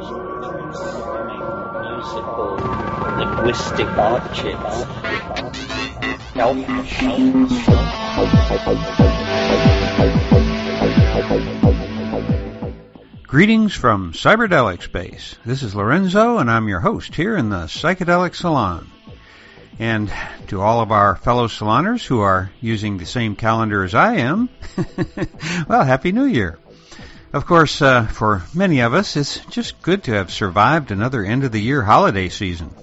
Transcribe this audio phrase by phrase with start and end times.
[0.00, 0.16] musical
[3.18, 4.86] linguistic objects.
[13.24, 15.36] Greetings from Cyberdelic Space.
[15.44, 18.90] This is Lorenzo, and I'm your host here in the Psychedelic Salon.
[19.78, 20.10] And
[20.48, 24.48] to all of our fellow saloners who are using the same calendar as I am,
[25.68, 26.58] well, Happy New Year.
[27.32, 31.44] Of course, uh, for many of us, it's just good to have survived another end
[31.44, 32.74] of the year holiday season.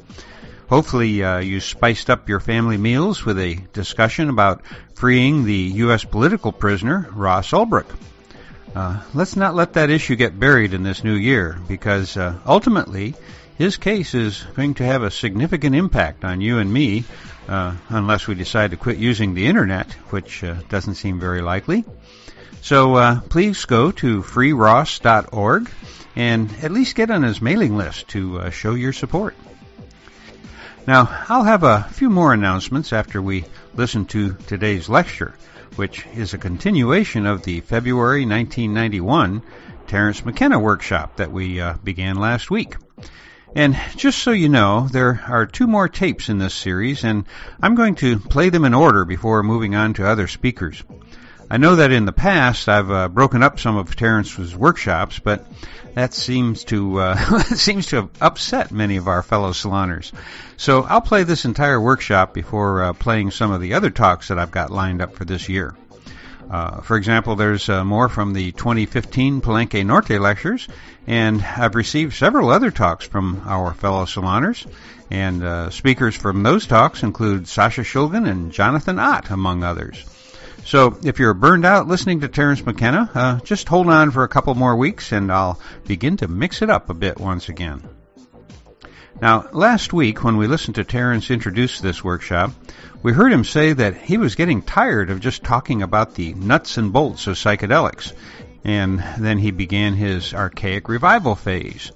[0.70, 4.62] Hopefully, uh, you spiced up your family meals with a discussion about
[4.96, 6.06] freeing the U.S.
[6.06, 7.94] political prisoner, Ross Ulbricht.
[8.74, 13.16] Uh, let's not let that issue get buried in this new year because uh, ultimately
[13.58, 17.04] his case is going to have a significant impact on you and me
[17.50, 21.84] uh, unless we decide to quit using the internet, which uh, doesn't seem very likely.
[22.62, 25.70] So uh, please go to freeross.org
[26.16, 29.36] and at least get on his mailing list to uh, show your support.
[30.86, 35.34] Now, I'll have a few more announcements after we listen to today's lecture
[35.78, 39.44] which is a continuation of the February 1991
[39.86, 42.76] Terence McKenna workshop that we uh, began last week.
[43.56, 47.26] And just so you know, there are two more tapes in this series, and
[47.62, 50.84] I'm going to play them in order before moving on to other speakers.
[51.50, 55.46] I know that in the past I've uh, broken up some of Terence's workshops, but
[55.94, 60.12] that seems to uh, seems to have upset many of our fellow saloners.
[60.58, 64.38] So I'll play this entire workshop before uh, playing some of the other talks that
[64.38, 65.74] I've got lined up for this year.
[66.50, 70.68] Uh, for example, there's uh, more from the 2015 Palenque Norte lectures,
[71.06, 74.66] and I've received several other talks from our fellow saloners.
[75.10, 80.04] And uh, speakers from those talks include Sasha Shulgin and Jonathan Ott, among others.
[80.68, 84.28] So if you're burned out listening to Terence McKenna, uh, just hold on for a
[84.28, 87.88] couple more weeks and I'll begin to mix it up a bit once again.
[89.22, 92.52] Now, last week when we listened to Terence introduce this workshop,
[93.02, 96.76] we heard him say that he was getting tired of just talking about the nuts
[96.76, 98.12] and bolts of psychedelics,
[98.66, 101.94] and then he began his archaic revival phase.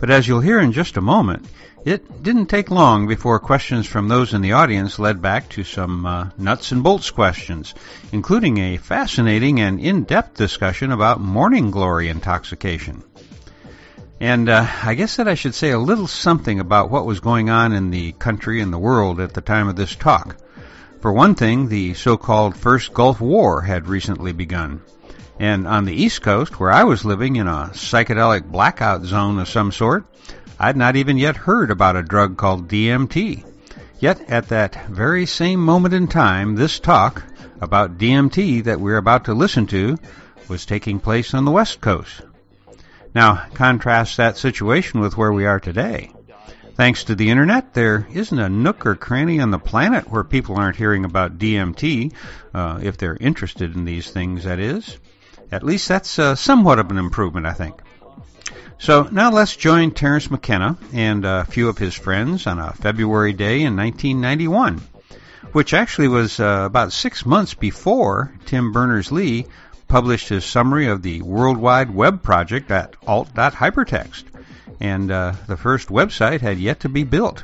[0.00, 1.46] But as you'll hear in just a moment,
[1.88, 6.04] it didn't take long before questions from those in the audience led back to some
[6.04, 7.74] uh, nuts and bolts questions,
[8.12, 13.02] including a fascinating and in-depth discussion about morning glory intoxication.
[14.20, 17.48] And uh, I guess that I should say a little something about what was going
[17.48, 20.36] on in the country and the world at the time of this talk.
[21.00, 24.82] For one thing, the so-called First Gulf War had recently begun.
[25.40, 29.48] And on the East Coast, where I was living in a psychedelic blackout zone of
[29.48, 30.04] some sort,
[30.58, 33.44] I'd not even yet heard about a drug called DMT.
[34.00, 37.22] Yet at that very same moment in time, this talk
[37.60, 39.98] about DMT that we're about to listen to
[40.48, 42.22] was taking place on the West Coast.
[43.14, 46.12] Now, contrast that situation with where we are today.
[46.74, 50.56] Thanks to the internet, there isn't a nook or cranny on the planet where people
[50.56, 52.12] aren't hearing about DMT,
[52.54, 54.98] uh, if they're interested in these things, that is.
[55.50, 57.80] At least that's uh, somewhat of an improvement, I think.
[58.80, 63.32] So now let's join Terence McKenna and a few of his friends on a February
[63.32, 64.80] day in 1991,
[65.52, 69.46] which actually was uh, about six months before Tim Berners-Lee
[69.88, 74.24] published his summary of the World Wide Web project at alt.hypertext,
[74.80, 77.42] and uh, the first website had yet to be built.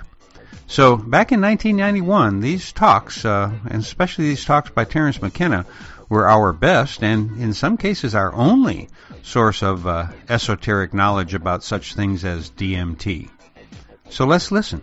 [0.69, 5.67] So back in 1991, these talks, uh, and especially these talks by Terence McKenna,
[6.15, 8.89] were our best and in some cases our only
[9.23, 13.29] source of uh, esoteric knowledge about such things as DMT.
[14.11, 14.81] So let's listen.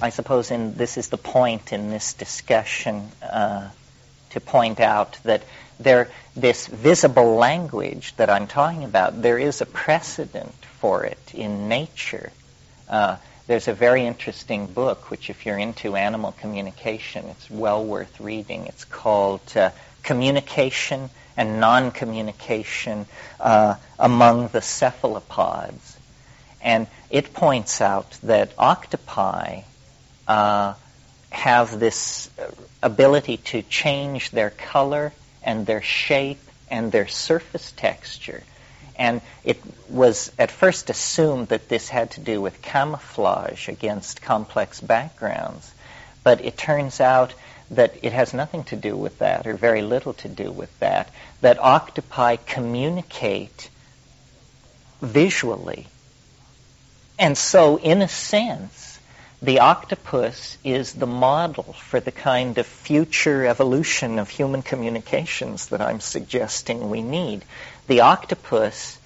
[0.00, 3.68] I suppose in, this is the point in this discussion uh,
[4.30, 5.42] to point out that
[5.80, 11.68] there, this visible language that I'm talking about, there is a precedent for it in
[11.68, 12.30] nature.
[12.88, 13.16] Uh,
[13.46, 18.66] there's a very interesting book, which if you're into animal communication, it's well worth reading.
[18.66, 19.70] It's called uh,
[20.02, 23.06] Communication and Non-Communication
[23.40, 25.96] uh, Among the Cephalopods.
[26.62, 29.62] And it points out that octopi
[30.26, 30.74] uh,
[31.30, 32.30] have this
[32.82, 36.40] ability to change their color and their shape
[36.70, 38.42] and their surface texture
[38.96, 44.80] and it was at first assumed that this had to do with camouflage against complex
[44.80, 45.72] backgrounds.
[46.22, 47.34] But it turns out
[47.70, 51.10] that it has nothing to do with that, or very little to do with that,
[51.40, 53.68] that octopi communicate
[55.00, 55.86] visually.
[57.18, 58.98] And so, in a sense,
[59.40, 65.80] the octopus is the model for the kind of future evolution of human communications that
[65.80, 67.44] I'm suggesting we need
[67.86, 68.98] the octopus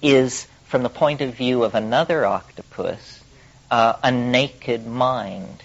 [0.00, 3.22] is from the point of view of another octopus,
[3.70, 5.62] uh, a naked mind,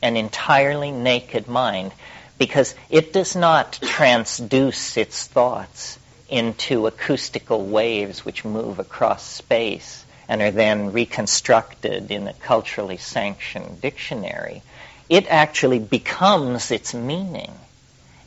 [0.00, 1.92] an entirely naked mind,
[2.38, 5.98] because it does not transduce its thoughts
[6.28, 13.80] into acoustical waves which move across space and are then reconstructed in a culturally sanctioned
[13.80, 14.62] dictionary.
[15.08, 17.52] It actually becomes its meaning.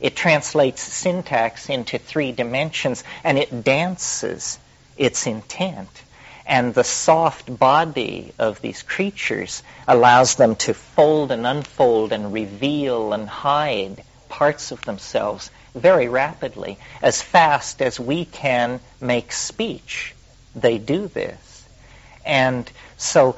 [0.02, 4.58] It translates syntax into three dimensions and it dances
[4.98, 5.88] its intent.
[6.44, 13.12] And the soft body of these creatures allows them to fold and unfold and reveal
[13.12, 16.78] and hide parts of themselves very rapidly.
[17.00, 20.16] As fast as we can make speech,
[20.56, 21.51] they do this.
[22.24, 23.36] And so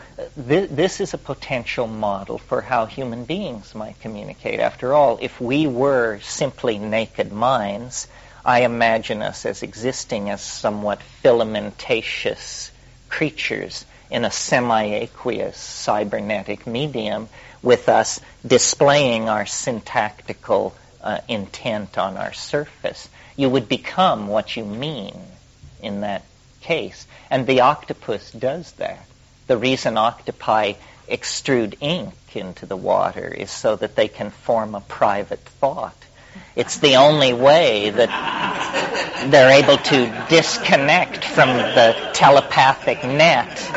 [0.49, 4.61] th- this is a potential model for how human beings might communicate.
[4.61, 8.07] After all, if we were simply naked minds,
[8.45, 12.71] I imagine us as existing as somewhat filamentaceous
[13.09, 17.29] creatures in a semi-aqueous cybernetic medium
[17.63, 23.09] with us displaying our syntactical uh, intent on our surface.
[23.37, 25.19] You would become what you mean
[25.83, 26.23] in that
[26.65, 27.07] case.
[27.31, 29.07] And the octopus does that.
[29.47, 30.75] The reason octopi
[31.09, 35.97] extrude ink into the water is so that they can form a private thought.
[36.57, 43.71] It's the only way that they're able to disconnect from the telepathic net.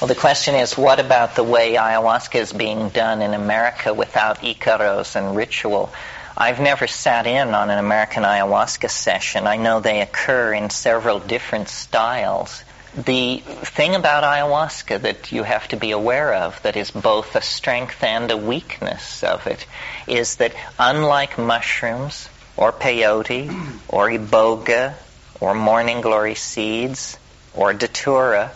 [0.00, 4.40] Well, the question is, what about the way ayahuasca is being done in America without
[4.40, 5.92] icaros and ritual?
[6.40, 9.46] I've never sat in on an American ayahuasca session.
[9.46, 12.64] I know they occur in several different styles.
[12.94, 17.42] The thing about ayahuasca that you have to be aware of, that is both a
[17.42, 19.66] strength and a weakness of it,
[20.06, 23.50] is that unlike mushrooms or peyote
[23.90, 24.94] or iboga
[25.42, 27.18] or morning glory seeds
[27.52, 28.50] or datura,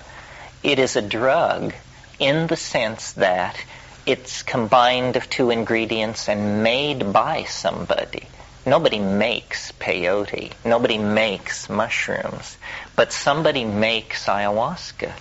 [0.63, 1.75] it is a drug
[2.19, 3.63] in the sense that
[4.07, 8.29] it's combined of two ingredients and made by somebody.
[8.67, 10.53] Nobody makes peyote.
[10.65, 12.57] Nobody makes mushrooms.
[12.97, 15.13] But somebody makes ayahuasca.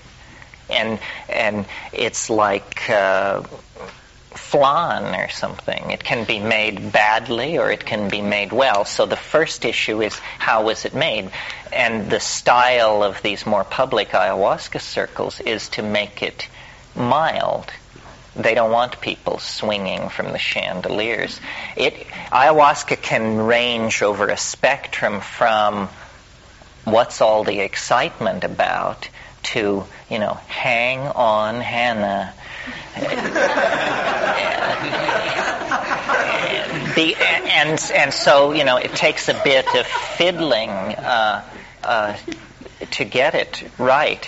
[0.70, 1.00] And,
[1.30, 3.44] and it's like uh,
[4.32, 5.92] flan or something.
[5.92, 8.86] It can be made badly or it can be made well.
[8.86, 11.30] So the first issue is how was it made?
[11.72, 16.48] And the style of these more public ayahuasca circles is to make it
[16.96, 17.72] mild
[18.36, 21.40] they don't want people swinging from the chandeliers.
[21.76, 21.94] It,
[22.32, 25.90] ayahuasca can range over a spectrum from
[26.84, 29.08] what's all the excitement about
[29.44, 32.34] to, you know, hang on, Hannah.
[36.96, 41.44] the, and, and so, you know, it takes a bit of fiddling uh,
[41.84, 42.18] uh,
[42.92, 44.28] to get it right.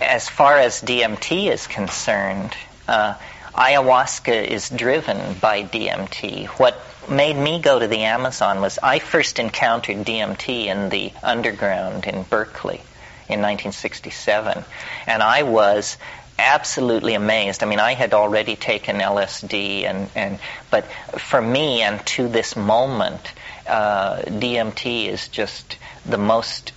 [0.00, 2.56] As far as DMT is concerned,
[2.88, 3.14] uh,
[3.54, 6.46] ayahuasca is driven by DMT.
[6.58, 12.06] What made me go to the Amazon was I first encountered DMT in the underground
[12.06, 12.80] in Berkeley
[13.28, 14.64] in 1967,
[15.06, 15.96] and I was
[16.38, 17.62] absolutely amazed.
[17.62, 20.38] I mean, I had already taken LSD, and, and
[20.70, 20.84] but
[21.18, 23.32] for me and to this moment,
[23.66, 25.76] uh, DMT is just
[26.06, 26.72] the most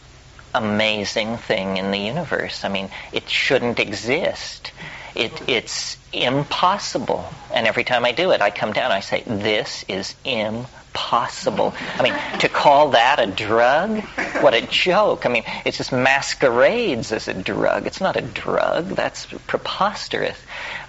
[0.54, 2.64] amazing thing in the universe.
[2.64, 4.72] I mean, it shouldn't exist.
[5.16, 7.28] It, it's impossible.
[7.54, 11.74] And every time I do it, I come down, and I say, this is impossible.
[11.98, 14.02] I mean, to call that a drug?
[14.42, 15.26] What a joke.
[15.26, 17.88] I mean, it just masquerades as a drug.
[17.88, 18.90] It's not a drug.
[18.90, 20.38] That's preposterous.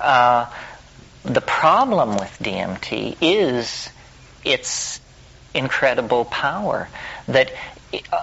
[0.01, 0.47] Uh,
[1.25, 3.89] the problem with DMT is
[4.45, 5.01] its
[5.55, 6.89] incredible power.
[7.27, 7.53] That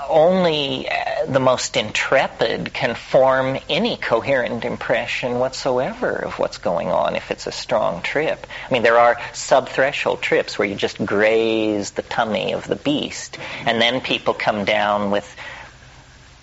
[0.09, 7.15] only uh, the most intrepid can form any coherent impression whatsoever of what's going on
[7.15, 8.45] if it's a strong trip.
[8.69, 13.37] I mean, there are sub-threshold trips where you just graze the tummy of the beast,
[13.65, 15.35] and then people come down with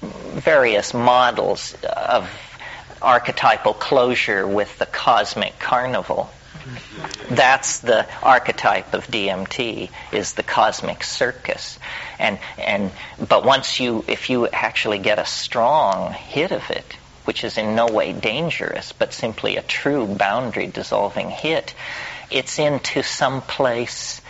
[0.00, 2.30] various models of
[3.02, 6.30] archetypal closure with the cosmic carnival.
[7.28, 11.78] That's the archetype of DMT is the cosmic circus.
[12.18, 12.90] And and
[13.28, 17.74] but once you if you actually get a strong hit of it, which is in
[17.74, 21.74] no way dangerous, but simply a true boundary dissolving hit,
[22.30, 24.20] it's into some place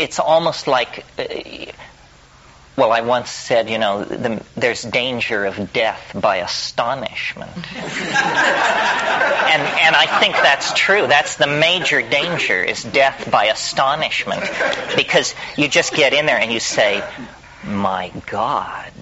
[0.00, 1.24] it's almost like uh,
[2.76, 7.50] well, I once said, you know, the, there's danger of death by astonishment.
[7.54, 7.66] and,
[9.62, 11.06] and I think that's true.
[11.06, 14.42] That's the major danger is death by astonishment.
[14.96, 17.02] Because you just get in there and you say,
[17.64, 18.92] my God,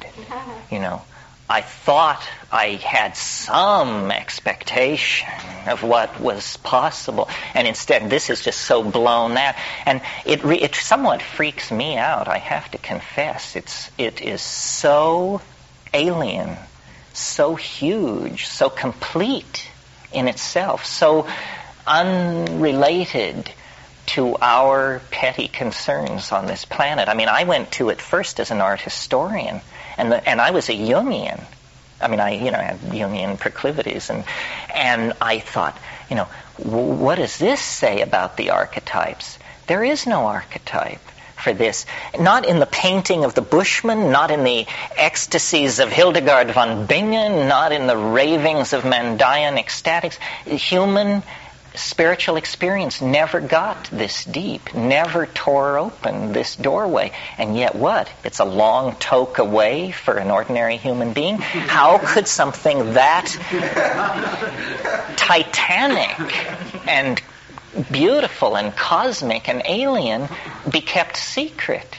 [0.70, 1.02] you know,
[1.50, 5.28] I thought I had some expectation
[5.66, 9.54] of what was possible, and instead this is just so blown out,
[9.86, 12.28] and it re- it somewhat freaks me out.
[12.28, 15.40] I have to confess, it's it is so
[15.94, 16.56] alien,
[17.14, 19.70] so huge, so complete
[20.12, 21.26] in itself, so
[21.86, 23.50] unrelated
[24.04, 27.08] to our petty concerns on this planet.
[27.08, 29.62] I mean, I went to it first as an art historian
[29.98, 31.42] and the, and I was a Jungian.
[32.00, 34.24] I mean, I you know had Jungian proclivities, and
[34.74, 35.76] and I thought,
[36.08, 39.38] you know, what does this say about the archetypes?
[39.66, 41.00] There is no archetype
[41.36, 41.86] for this.
[42.18, 47.48] Not in the painting of the Bushman, not in the ecstasies of Hildegard von Bingen,
[47.48, 50.18] not in the ravings of Mandaean ecstatics.
[50.46, 51.22] Human
[51.74, 57.12] spiritual experience never got this deep, never tore open this doorway.
[57.36, 58.10] And yet what?
[58.24, 61.38] It's a long toke away for an ordinary human being.
[61.38, 63.26] How could something that
[65.16, 67.20] titanic and
[67.90, 70.28] beautiful and cosmic and alien
[70.70, 71.98] be kept secret?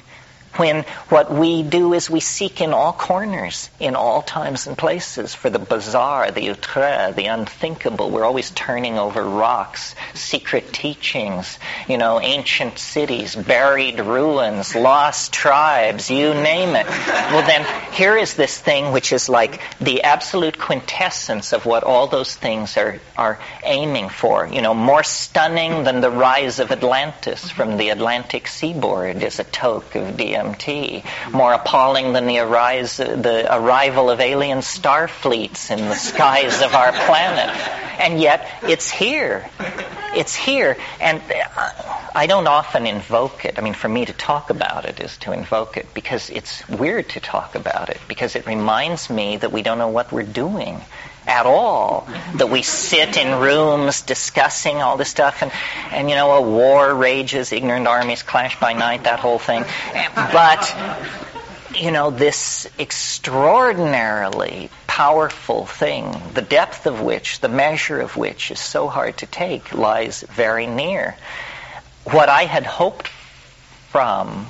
[0.55, 5.33] When what we do is we seek in all corners, in all times and places,
[5.33, 8.09] for the bizarre, the outre, the unthinkable.
[8.09, 16.09] We're always turning over rocks, secret teachings, you know, ancient cities, buried ruins, lost tribes,
[16.09, 16.87] you name it.
[16.87, 22.07] Well, then, here is this thing which is like the absolute quintessence of what all
[22.07, 24.47] those things are, are aiming for.
[24.47, 29.43] You know, more stunning than the rise of Atlantis from the Atlantic seaboard is a
[29.43, 35.69] toke of the DMT, more appalling than the, arise, the arrival of alien star fleets
[35.71, 37.55] in the skies of our planet.
[37.99, 39.49] And yet, it's here.
[40.15, 40.77] It's here.
[41.01, 41.71] And uh,
[42.15, 43.59] I don't often invoke it.
[43.59, 47.09] I mean, for me to talk about it is to invoke it because it's weird
[47.09, 50.81] to talk about it, because it reminds me that we don't know what we're doing
[51.29, 52.07] at all.
[52.35, 55.51] That we sit in rooms discussing all this stuff, and,
[55.91, 59.63] and you know, a war rages, ignorant armies clash by night, that whole thing.
[60.15, 60.75] But,
[61.75, 68.59] you know, this extraordinarily powerful thing, the depth of which, the measure of which is
[68.59, 71.15] so hard to take, lies very near.
[72.05, 73.07] What I had hoped
[73.91, 74.47] from,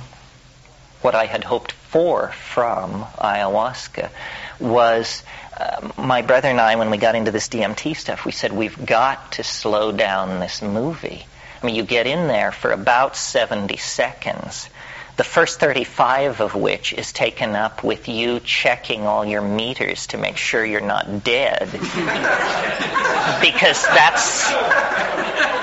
[1.02, 4.10] what I had hoped for from ayahuasca
[4.58, 5.22] was
[5.60, 8.86] uh, my brother and I, when we got into this DMT stuff, we said we've
[8.86, 11.26] got to slow down this movie.
[11.62, 14.70] I mean, you get in there for about 70 seconds.
[15.18, 20.16] The first 35 of which is taken up with you checking all your meters to
[20.16, 21.68] make sure you're not dead.
[23.42, 24.48] because that's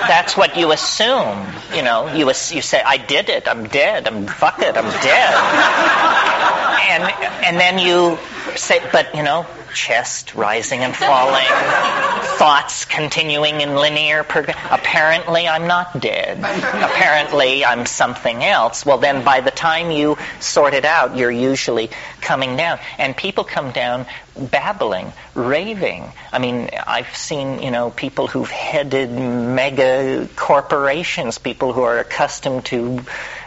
[0.08, 1.48] that's what you assume.
[1.74, 3.48] You know, you you say, "I did it.
[3.48, 4.08] I'm dead.
[4.08, 4.78] I'm fuck it.
[4.78, 5.34] I'm dead."
[6.92, 7.04] and
[7.46, 8.20] and then you
[8.56, 9.46] say, but you know,
[9.78, 11.46] chest rising and falling,
[12.40, 14.60] thoughts continuing in linear progression.
[14.72, 16.40] Apparently, I'm not dead.
[16.40, 18.86] Apparently, I'm something else.
[18.88, 21.92] Well, then by the time you sort it out, you're usually
[22.22, 22.80] coming down.
[22.98, 26.12] And people come down babbling, raving.
[26.34, 32.66] I mean, I've seen, you know, people who've headed mega corporations, people who are accustomed
[32.66, 33.02] to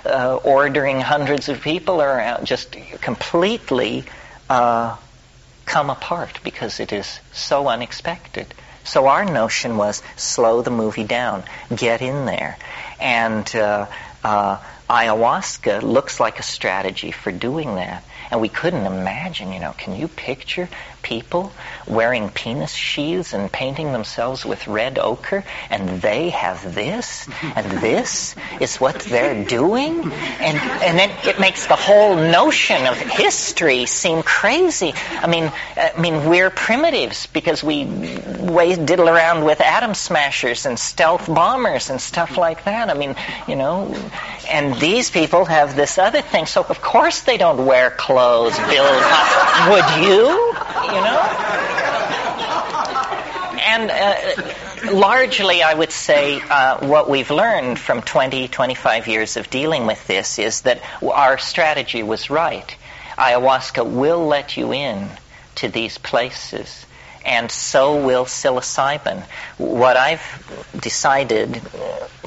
[0.07, 4.05] uh, ordering hundreds of people around, just completely
[4.49, 4.97] uh,
[5.71, 8.53] come apart because it is so unexpected.
[8.83, 12.59] So our notion was slow the movie down, get in there.
[12.99, 13.87] And uh,
[14.25, 14.59] uh,
[14.89, 18.03] ayahuasca looks like a strategy for doing that.
[18.33, 20.69] And we couldn't imagine, you know, can you picture
[21.03, 21.53] people
[21.87, 28.35] wearing penis sheaths and painting themselves with red ochre, and they have this, and this
[28.61, 34.23] is what they're doing, and and then it makes the whole notion of history seem
[34.23, 34.93] crazy.
[35.11, 41.27] I mean, I mean we're primitives because we diddle around with atom smashers and stealth
[41.33, 42.91] bombers and stuff like that.
[42.91, 43.17] I mean,
[43.47, 43.95] you know,
[44.49, 48.59] and these people have this other thing, so of course they don't wear clothes.
[48.59, 49.03] Build,
[49.71, 50.53] would you?
[50.95, 51.51] You know?
[53.63, 59.51] And uh, largely, I would say uh, what we've learned from 20, 25 years of
[59.51, 62.75] dealing with this is that our strategy was right.
[63.17, 65.09] Ayahuasca will let you in
[65.57, 66.87] to these places
[67.25, 69.23] and so will psilocybin.
[69.59, 70.23] What I've
[70.81, 71.61] decided,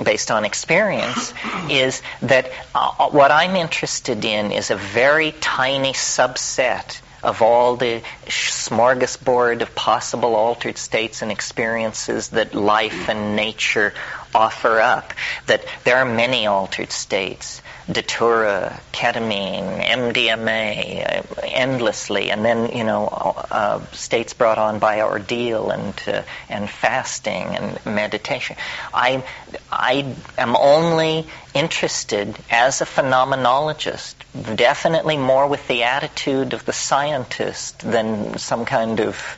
[0.02, 1.34] based on experience,
[1.70, 8.04] is that uh, what I'm interested in is a very tiny subset of all the
[8.26, 13.94] smorgasbord of possible altered states and experiences that life and nature
[14.36, 15.14] offer up.
[15.48, 17.62] That there are many altered states
[17.92, 25.70] datura, ketamine, MDMA, uh, endlessly, and then you know uh, states brought on by ordeal
[25.70, 28.56] and uh, and fasting and meditation.
[28.94, 29.24] I
[29.72, 34.16] I am only interested as a phenomenologist,
[34.56, 39.38] definitely more with the attitude of the scientist than some kind of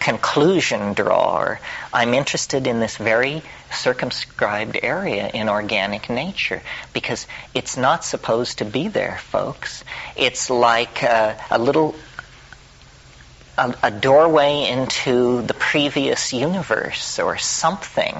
[0.00, 1.60] conclusion drawer.
[1.92, 3.42] I'm interested in this very
[3.72, 9.84] circumscribed area in organic nature because it's not supposed to be there, folks.
[10.16, 11.94] It's like a, a little
[13.58, 18.14] a, a, doorway into the previous universe or something.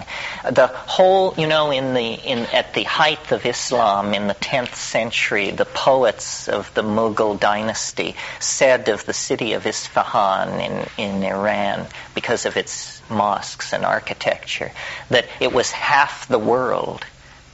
[0.50, 4.74] The whole, you know, in the in at the height of Islam in the 10th
[4.74, 11.22] century, the poets of the Mughal dynasty said of the city of Isfahan in in
[11.22, 14.72] Iran because of its mosques and architecture
[15.10, 17.04] that it was half the world.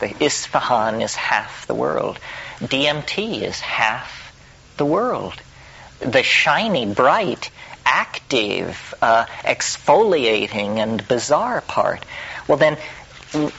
[0.00, 2.18] The Isfahan is half the world.
[2.60, 4.34] DMT is half
[4.76, 5.34] the world.
[6.00, 7.50] The shiny, bright
[7.84, 12.04] active, uh, exfoliating, and bizarre part,
[12.48, 12.76] well, then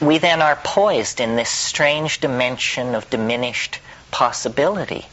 [0.00, 3.80] we then are poised in this strange dimension of diminished
[4.10, 5.06] possibility.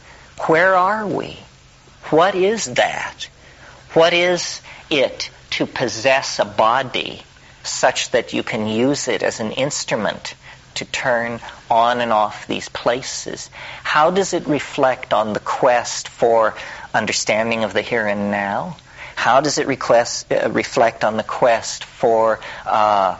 [0.46, 1.38] Where are we?
[2.10, 3.28] What is that?
[3.92, 7.22] What is it to possess a body
[7.62, 10.34] such that you can use it as an instrument
[10.74, 11.40] to turn
[11.70, 13.50] on and off these places?
[13.82, 16.54] How does it reflect on the quest for
[16.92, 18.76] understanding of the here and now?
[19.14, 23.18] How does it request, uh, reflect on the quest for, uh,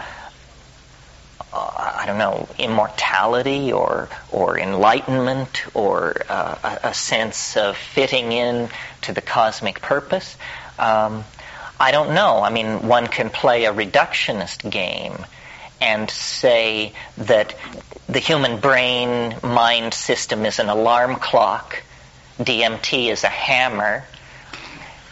[1.53, 8.69] I don't know, immortality or, or enlightenment or uh, a, a, sense of fitting in
[9.03, 10.37] to the cosmic purpose?
[10.79, 11.25] Um,
[11.79, 12.43] I don't know.
[12.43, 15.25] I mean, one can play a reductionist game
[15.81, 17.55] and say that
[18.09, 21.83] the human brain mind system is an alarm clock,
[22.39, 24.05] DMT is a hammer,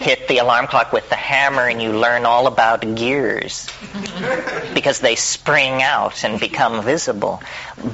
[0.02, 3.68] hit the alarm clock with the hammer and you learn all about gears
[4.74, 7.42] because they spring out and become visible.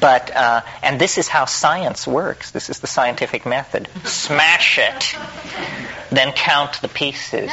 [0.01, 2.51] But uh, and this is how science works.
[2.51, 3.89] This is the scientific method.
[4.05, 5.17] Smash it,
[6.11, 7.51] then count the pieces.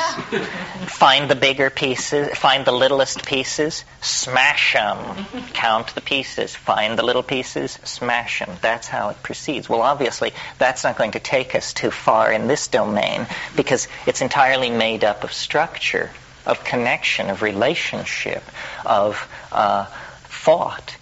[0.88, 2.30] Find the bigger pieces.
[2.38, 3.84] Find the littlest pieces.
[4.02, 5.26] Smash them.
[5.54, 6.56] Count the pieces.
[6.56, 7.78] Find the little pieces.
[7.84, 8.50] Smash them.
[8.62, 9.70] That's how it proceeds.
[9.70, 14.22] Well, obviously, that's not going to take us too far in this domain because it's
[14.22, 16.12] entirely made up of structure,
[16.46, 18.44] of connection, of relationship,
[18.86, 19.86] of uh,
[20.26, 20.96] thought.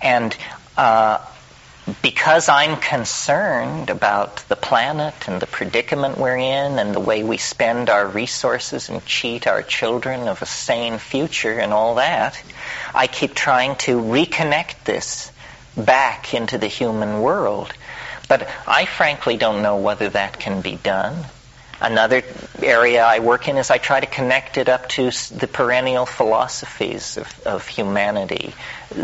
[0.00, 0.36] And
[0.76, 1.18] uh,
[2.02, 7.38] because I'm concerned about the planet and the predicament we're in and the way we
[7.38, 12.40] spend our resources and cheat our children of a sane future and all that,
[12.94, 15.32] I keep trying to reconnect this
[15.76, 17.72] back into the human world.
[18.28, 21.24] But I frankly don't know whether that can be done.
[21.80, 22.22] Another
[22.60, 27.16] area I work in is I try to connect it up to the perennial philosophies
[27.16, 28.52] of, of humanity,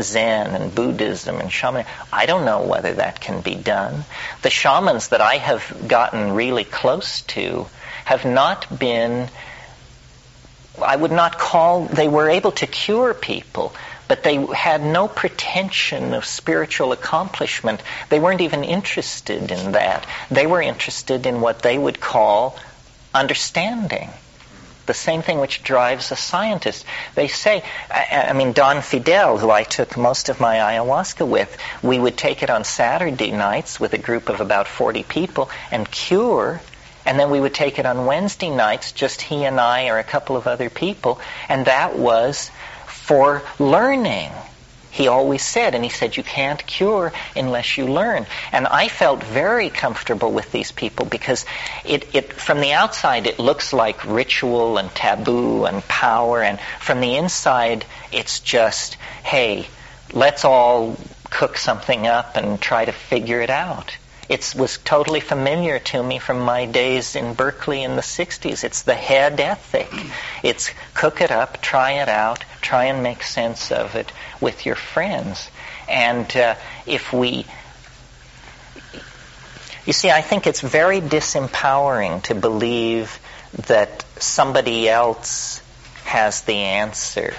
[0.01, 1.93] Zen and Buddhism and shamanism.
[2.13, 4.05] I don't know whether that can be done.
[4.43, 7.67] The shamans that I have gotten really close to
[8.05, 9.29] have not been,
[10.83, 13.73] I would not call, they were able to cure people,
[14.15, 17.83] but they had no pretension of spiritual accomplishment.
[18.11, 20.07] They weren't even interested in that.
[20.31, 22.57] They were interested in what they would call
[23.13, 24.09] understanding.
[24.87, 26.87] The same thing which drives a scientist.
[27.17, 31.57] They say, I, I, mean, Don Fidel, who I took most of my ayahuasca with,
[31.83, 35.91] we would take it on Saturday nights with a group of about 40 people and
[35.91, 36.61] cure
[37.07, 40.05] and then we would take it on Wednesday nights, just he and I or a
[40.05, 42.51] couple of other people, and that was
[43.05, 44.33] for learning.
[44.91, 48.27] He always said, and he said, you can't cure unless you learn.
[48.51, 51.45] And I felt very comfortable with these people because
[51.85, 57.01] it, it, from the outside, it looks like ritual and taboo and power, and from
[57.01, 59.67] the inside, it's just, hey,
[60.13, 60.97] let's all
[61.29, 63.97] cook something up and try to figure it out.
[64.29, 68.65] It was totally familiar to me from my days in Berkeley in the 60s.
[68.65, 69.93] It's the head ethic.
[70.43, 74.77] It's cook it up, try it out, try and make sense of it with your
[74.77, 75.51] friends.
[75.89, 76.55] And uh,
[76.87, 77.47] if we
[79.87, 83.19] you see, I think it's very disempowering to believe
[83.67, 85.61] that somebody else
[86.05, 87.35] has the answer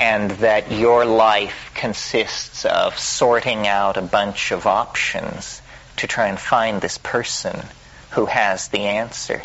[0.00, 5.62] and that your life consists of sorting out a bunch of options
[5.96, 7.60] to try and find this person
[8.10, 9.42] who has the answer.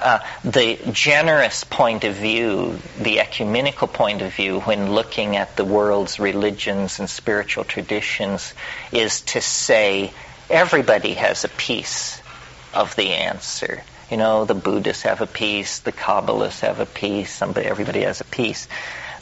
[0.00, 5.64] Uh, the generous point of view, the ecumenical point of view, when looking at the
[5.64, 8.54] world's religions and spiritual traditions,
[8.92, 10.12] is to say,
[10.48, 12.20] everybody has a piece
[12.72, 13.82] of the answer.
[14.10, 18.20] You know, the Buddhists have a piece, the Kabbalists have a piece, somebody, everybody has
[18.20, 18.68] a piece.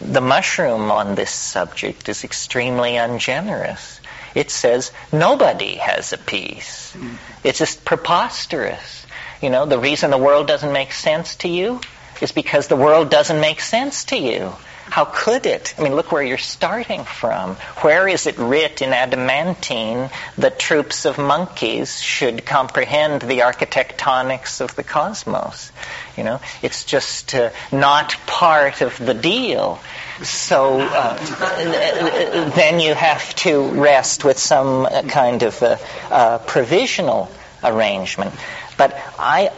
[0.01, 4.01] The mushroom on this subject is extremely ungenerous.
[4.37, 6.95] It says nobody has a piece.
[7.43, 9.07] It's just preposterous.
[9.41, 11.81] You know, the reason the world doesn't make sense to you
[12.21, 14.53] is because the world doesn't make sense to you.
[14.91, 15.75] How could it?
[15.79, 17.57] I mean, look where you're starting from.
[17.81, 24.77] Where is it writ in adamantine that troops of monkeys should comprehend the architectonics of
[24.77, 25.73] the cosmos?
[26.17, 29.81] You know, it's just uh, not part of the deal.
[30.23, 35.77] So uh, then you have to rest with some kind of uh,
[36.11, 37.31] uh provisional
[37.63, 38.35] arrangement.
[38.77, 39.51] But I,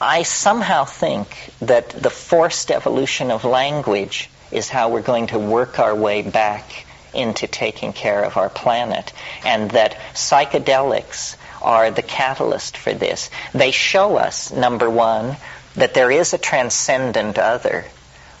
[0.00, 5.78] I somehow think that the forced evolution of language is how we're going to work
[5.78, 9.12] our way back into taking care of our planet,
[9.44, 13.30] and that psychedelics are the catalyst for this.
[13.54, 15.36] They show us, number one,
[15.74, 17.86] that there is a transcendent other,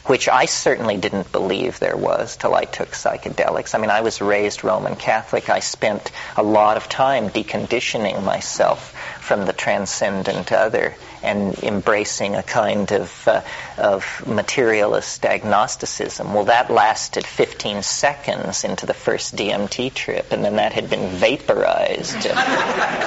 [0.08, 3.74] which I certainly didn't believe there was till I took psychedelics.
[3.74, 5.50] I mean, I was raised Roman Catholic.
[5.50, 12.42] I spent a lot of time deconditioning myself from the transcendent other and embracing a
[12.42, 13.42] kind of, uh,
[13.76, 16.32] of materialist agnosticism.
[16.34, 21.08] Well, that lasted 15 seconds into the first DMT trip, and then that had been
[21.10, 22.22] vaporized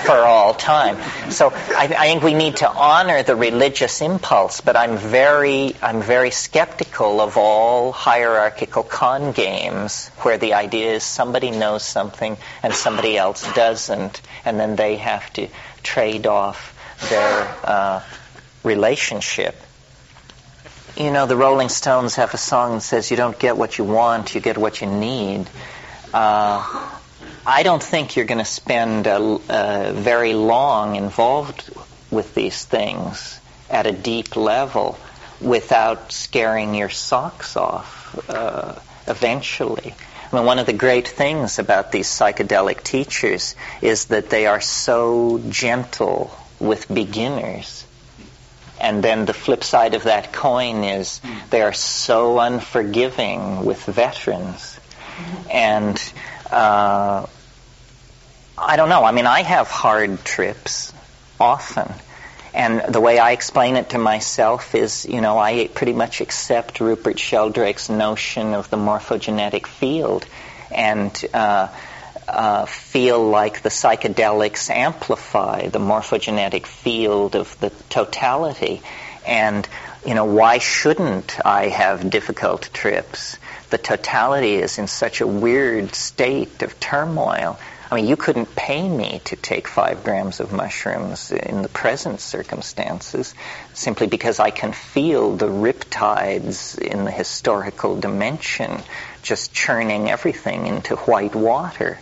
[0.05, 0.97] for all time.
[1.31, 6.01] So I, I think we need to honor the religious impulse, but I'm very, I'm
[6.01, 12.73] very skeptical of all hierarchical con games where the idea is somebody knows something and
[12.73, 15.47] somebody else doesn't, and then they have to
[15.83, 16.77] trade off
[17.09, 18.03] their uh,
[18.63, 19.55] relationship.
[20.97, 23.83] You know, the Rolling Stones have a song that says, You don't get what you
[23.83, 25.49] want, you get what you need.
[26.13, 26.89] Uh,
[27.45, 31.69] I don't think you're going to spend a very long involved
[32.11, 34.99] with these things at a deep level
[35.39, 38.75] without scaring your socks off uh,
[39.07, 39.95] eventually.
[40.31, 44.61] I mean, one of the great things about these psychedelic teachers is that they are
[44.61, 47.85] so gentle with beginners.
[48.79, 54.79] And then the flip side of that coin is they are so unforgiving with veterans.
[55.51, 56.01] And
[56.49, 57.25] uh,
[58.57, 59.03] I don't know.
[59.03, 60.93] I mean, I have hard trips
[61.39, 61.93] often.
[62.53, 66.79] And the way I explain it to myself is, you know, I pretty much accept
[66.79, 70.25] Rupert Sheldrake's notion of the morphogenetic field.
[70.69, 71.69] And uh,
[72.27, 78.81] uh, feel like the psychedelics amplify the morphogenetic field of the totality.
[79.25, 79.67] And,
[80.05, 83.37] you know, why shouldn't I have difficult trips?
[83.69, 87.59] The totality is in such a weird state of turmoil.
[87.91, 92.21] I mean, you couldn't pay me to take five grams of mushrooms in the present
[92.21, 93.35] circumstances
[93.73, 98.81] simply because I can feel the riptides in the historical dimension
[99.23, 101.99] just churning everything into white water.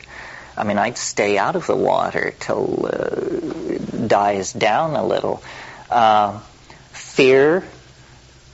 [0.59, 5.41] I mean, I'd stay out of the water till uh, it dies down a little.
[5.89, 6.39] Uh,
[6.91, 7.63] fear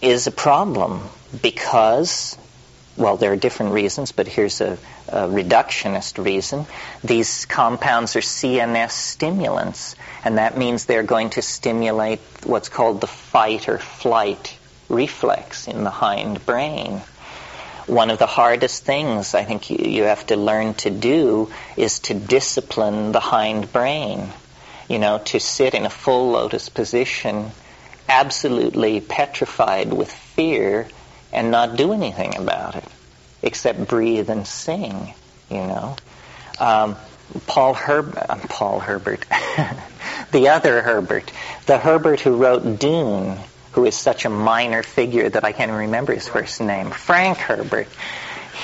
[0.04, 1.02] is a problem
[1.42, 2.38] because,
[2.96, 4.78] well, there are different reasons, but here's a,
[5.10, 6.68] a reductionist reason.
[7.04, 13.08] These compounds are CNS stimulants, and that means they're going to stimulate what's called the
[13.08, 14.56] fight or flight
[14.90, 17.02] reflex in the hind brain
[17.88, 22.14] one of the hardest things I think you, have to learn to do is to
[22.14, 24.30] discipline the hind brain.
[24.90, 27.52] You know, to sit in a full lotus position,
[28.08, 30.88] absolutely petrified with fear,
[31.34, 32.86] and not do anything about it,
[33.42, 35.14] except breathe and sing.
[35.50, 35.96] You know,
[36.60, 36.96] um,
[37.48, 39.26] Paul Herb, uh, Paul Herbert,
[40.32, 41.32] the other Herbert,
[41.66, 43.40] the Herbert who wrote Dune
[43.76, 47.38] who is such a minor figure that I can't even remember his first name, Frank
[47.38, 47.90] Herbert,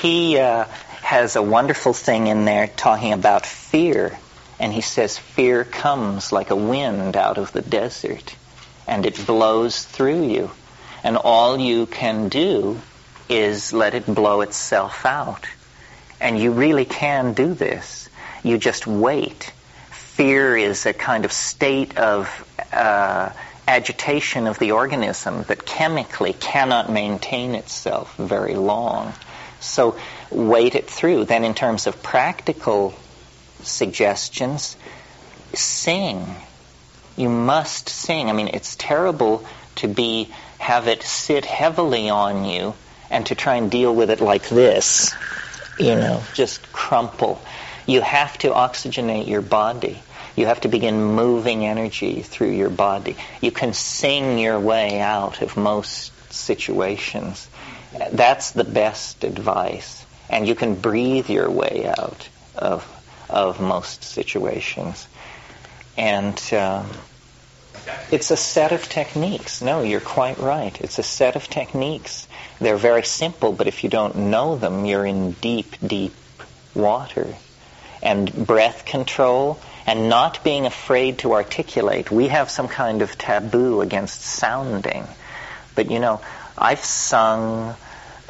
[0.00, 0.64] he uh,
[1.02, 4.18] has a wonderful thing in there talking about fear.
[4.58, 8.34] And he says, fear comes like a wind out of the desert,
[8.86, 10.50] and it blows through you.
[11.04, 12.80] And all you can do
[13.28, 15.46] is let it blow itself out.
[16.22, 18.08] And you really can do this.
[18.42, 19.52] You just wait.
[19.90, 22.30] Fear is a kind of state of
[22.72, 23.30] uh,
[23.66, 29.12] agitation of the organism that chemically cannot maintain itself very long.
[29.60, 29.96] So
[30.30, 31.26] wait it through.
[31.26, 32.94] Then in terms of practical
[33.62, 34.76] suggestions,
[35.54, 36.26] sing.
[37.16, 38.28] You must sing.
[38.28, 39.46] I mean, it's terrible
[39.76, 42.74] to be have it sit heavily on you
[43.10, 45.14] and to try and deal with it like this,
[45.78, 47.40] you know, just crumple.
[47.86, 50.00] You have to oxygenate your body.
[50.36, 53.16] You have to begin moving energy through your body.
[53.40, 57.48] You can sing your way out of most situations.
[58.12, 60.04] That's the best advice.
[60.30, 62.86] And you can breathe your way out of,
[63.28, 65.06] of most situations.
[65.98, 66.88] And um,
[68.10, 69.60] it's a set of techniques.
[69.60, 70.78] No, you're quite right.
[70.80, 72.26] It's a set of techniques.
[72.60, 76.14] They're very simple, but if you don't know them, you're in deep, deep
[76.74, 77.34] water.
[78.02, 82.10] And breath control and not being afraid to articulate.
[82.10, 85.06] We have some kind of taboo against sounding.
[85.74, 86.20] But you know,
[86.56, 87.74] I've sung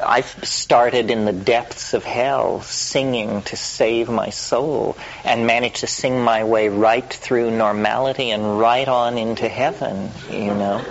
[0.05, 5.87] I've started in the depths of hell singing to save my soul and managed to
[5.87, 10.83] sing my way right through normality and right on into heaven, you know.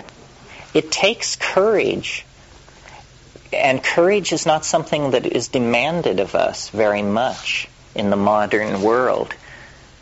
[0.75, 2.25] It takes courage.
[3.53, 8.81] And courage is not something that is demanded of us very much in the modern
[8.81, 9.35] world.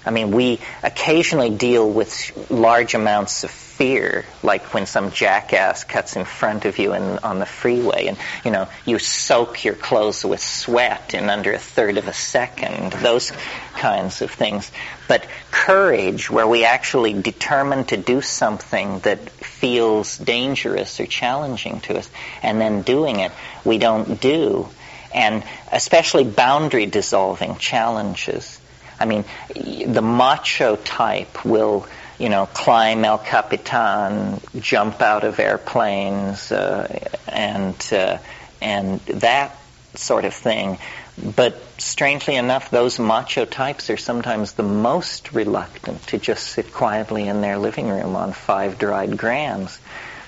[0.04, 6.16] I mean, we occasionally deal with large amounts of fear, like when some jackass cuts
[6.16, 10.24] in front of you in, on the freeway and, you know, you soak your clothes
[10.24, 13.32] with sweat in under a third of a second, those
[13.76, 14.70] kinds of things.
[15.08, 21.98] But courage, where we actually determine to do something that feels dangerous or challenging to
[21.98, 22.10] us,
[22.42, 23.32] and then doing it,
[23.64, 24.68] we don't do.
[25.14, 28.59] And especially boundary dissolving challenges.
[29.00, 31.86] I mean, the macho type will
[32.20, 36.86] you know, climb El Capitan, jump out of airplanes, uh,
[37.26, 38.18] and uh,
[38.60, 39.56] and that
[39.94, 40.76] sort of thing.
[41.34, 47.26] But strangely enough, those macho types are sometimes the most reluctant to just sit quietly
[47.26, 49.80] in their living room on five dried grams,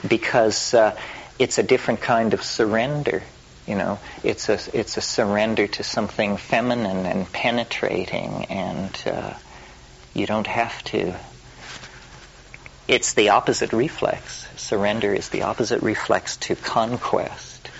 [0.09, 0.97] because uh,
[1.39, 3.23] it's a different kind of surrender.
[3.67, 9.35] You know, it's a it's a surrender to something feminine and penetrating, and uh,
[10.15, 11.15] you don't have to
[12.89, 14.47] it's the opposite reflex.
[14.57, 17.71] Surrender is the opposite reflex to conquest.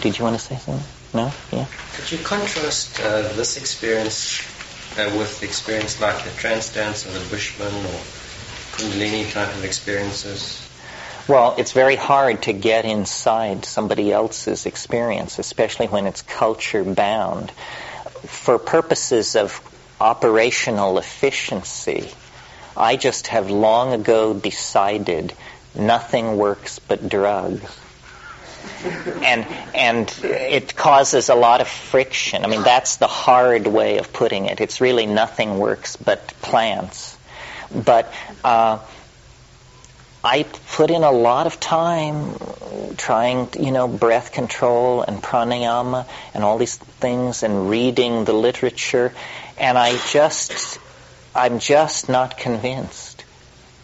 [0.00, 0.84] Did you want to say something?
[1.14, 1.32] No?
[1.50, 1.66] Yeah?
[1.94, 4.40] Could you contrast uh, this experience
[4.98, 8.00] uh, with experience like the trance dance or the Bushman or
[8.76, 10.63] Kundalini type of experiences?
[11.26, 17.50] Well, it's very hard to get inside somebody else's experience, especially when it's culture bound.
[18.26, 19.58] For purposes of
[19.98, 22.10] operational efficiency,
[22.76, 25.32] I just have long ago decided
[25.74, 27.74] nothing works but drugs.
[29.22, 32.44] and and it causes a lot of friction.
[32.44, 34.60] I mean, that's the hard way of putting it.
[34.60, 37.16] It's really nothing works but plants.
[37.74, 38.12] But
[38.44, 38.78] uh,
[40.24, 42.36] I put in a lot of time
[42.96, 49.12] trying, you know, breath control and pranayama and all these things and reading the literature,
[49.58, 50.78] and I just
[51.34, 53.24] I'm just not convinced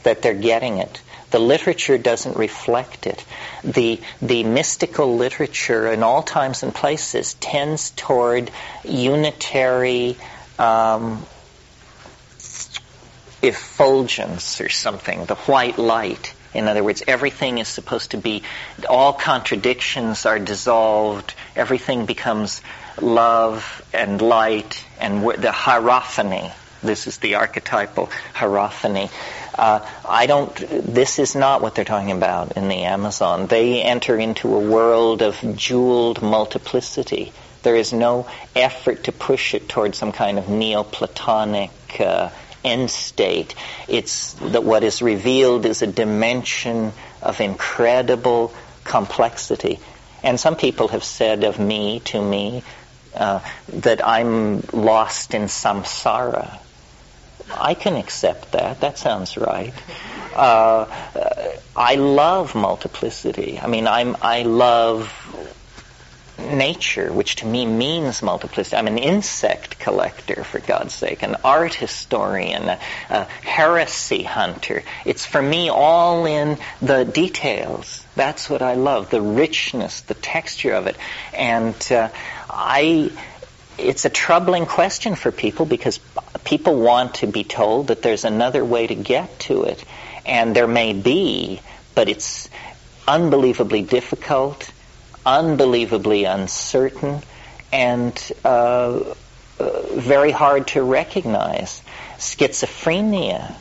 [0.04, 1.02] that they're getting it.
[1.30, 3.24] The literature doesn't reflect it.
[3.62, 8.50] The, the mystical literature in all times and places tends toward
[8.84, 10.16] unitary
[10.58, 11.24] um,
[13.42, 16.34] effulgence or something, the white light.
[16.52, 18.42] In other words, everything is supposed to be,
[18.88, 22.60] all contradictions are dissolved, everything becomes
[23.00, 26.50] love and light and the hierophany
[26.82, 29.10] this is the archetypal hierophany.
[29.54, 30.54] Uh, I don't.
[30.56, 33.46] This is not what they're talking about in the Amazon.
[33.46, 37.32] They enter into a world of jeweled multiplicity.
[37.62, 38.26] There is no
[38.56, 42.30] effort to push it towards some kind of Neoplatonic uh,
[42.64, 43.54] end state.
[43.88, 46.92] It's that what is revealed is a dimension
[47.22, 49.78] of incredible complexity.
[50.22, 52.62] And some people have said of me, to me,
[53.14, 56.58] uh, that I'm lost in samsara.
[57.52, 58.80] I can accept that.
[58.80, 59.74] That sounds right.
[60.34, 60.86] Uh,
[61.74, 63.58] I love multiplicity.
[63.58, 65.10] I mean, I'm, I love
[66.40, 68.76] nature, which to me means multiplicity.
[68.76, 74.82] I'm an insect collector, for God's sake, an art historian, a, a heresy hunter.
[75.04, 78.04] It's for me all in the details.
[78.16, 80.96] That's what I love, the richness, the texture of it.
[81.32, 82.08] And uh,
[82.48, 83.10] I
[83.80, 85.98] it's a troubling question for people because
[86.44, 89.82] people want to be told that there's another way to get to it.
[90.26, 91.60] And there may be,
[91.94, 92.48] but it's
[93.08, 94.70] unbelievably difficult,
[95.38, 97.22] unbelievably uncertain,
[97.72, 99.14] and uh,
[99.58, 101.82] uh, very hard to recognize.
[102.18, 103.54] Schizophrenia,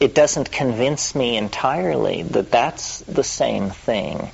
[0.00, 4.30] it doesn't convince me entirely that that's the same thing.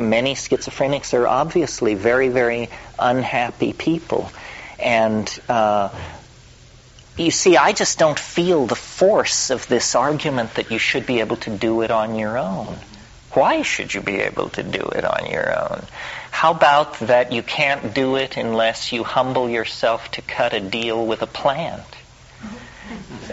[0.00, 4.30] Many schizophrenics are obviously very, very unhappy people.
[4.78, 5.90] And uh,
[7.16, 11.20] you see, I just don't feel the force of this argument that you should be
[11.20, 12.76] able to do it on your own.
[13.34, 15.82] Why should you be able to do it on your own?
[16.30, 21.06] How about that you can't do it unless you humble yourself to cut a deal
[21.06, 21.84] with a plant?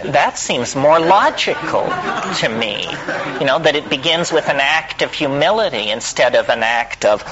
[0.04, 2.84] That seems more logical to me.
[3.40, 7.24] You know, that it begins with an act of humility instead of an act of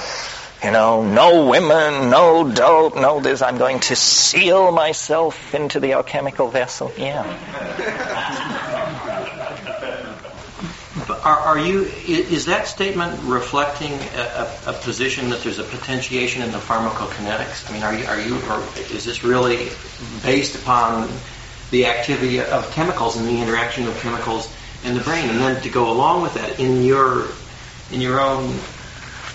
[0.64, 3.44] you know, no women, no dope, no this.
[3.44, 6.92] I'm going to seal myself into the alchemical vessel.
[6.98, 8.74] Yeah.
[11.28, 11.84] Are, you?
[12.08, 17.70] Is that statement reflecting a, position that there's a potentiation in the pharmacokinetics?
[17.70, 18.06] I mean, are you?
[18.06, 18.36] Are you?
[18.50, 18.64] Or
[18.96, 19.70] is this really
[20.24, 21.10] based upon
[21.72, 24.54] the activity of chemicals and the interaction of chemicals
[24.86, 25.30] in the brain?
[25.30, 27.28] And then to go along with that, in your
[27.92, 28.58] in your own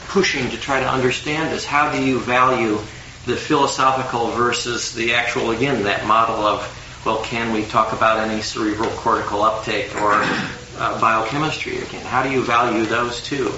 [0.09, 2.79] pushing to try to understand this, how do you value
[3.27, 8.43] the philosophical versus the actual, again, that model of, well, can we talk about any
[8.43, 10.23] cerebral cortical uptake or
[10.83, 12.05] uh, biochemistry again?
[12.05, 13.53] How do you value those two?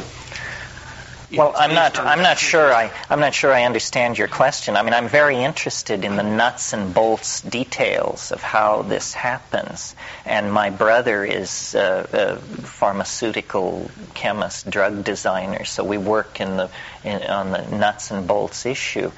[1.33, 1.99] Well, I'm not.
[1.99, 2.73] I'm not sure.
[2.73, 2.93] I.
[3.11, 4.77] I'm not sure I understand your question.
[4.77, 9.97] I mean, I'm very interested in the nuts and bolts details of how this happens.
[10.25, 15.65] And my brother is a, a pharmaceutical chemist, drug designer.
[15.65, 16.71] So we work in the
[17.03, 19.11] in, on the nuts and bolts issue.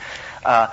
[0.45, 0.69] Uh,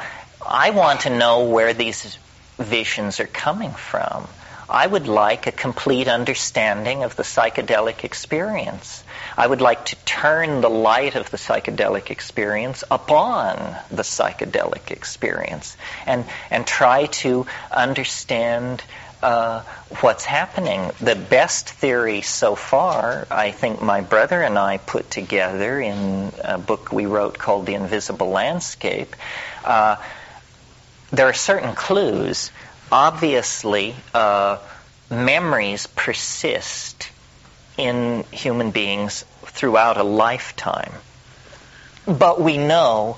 [0.46, 2.18] I want to know where these
[2.58, 4.28] visions are coming from.
[4.70, 9.04] I would like a complete understanding of the psychedelic experience.
[9.38, 13.58] I would like to turn the light of the psychedelic experience upon
[13.90, 18.84] the psychedelic experience and, and try to understand
[19.24, 19.62] uh,
[20.02, 20.92] what's happening.
[21.00, 26.58] The best theory so far, I think my brother and I put together in a
[26.58, 29.16] book we wrote called The Invisible Landscape.
[29.64, 29.96] Uh,
[31.12, 32.52] there are certain clues.
[32.94, 34.60] Obviously, uh,
[35.10, 37.10] memories persist
[37.76, 40.94] in human beings throughout a lifetime.
[42.06, 43.18] But we know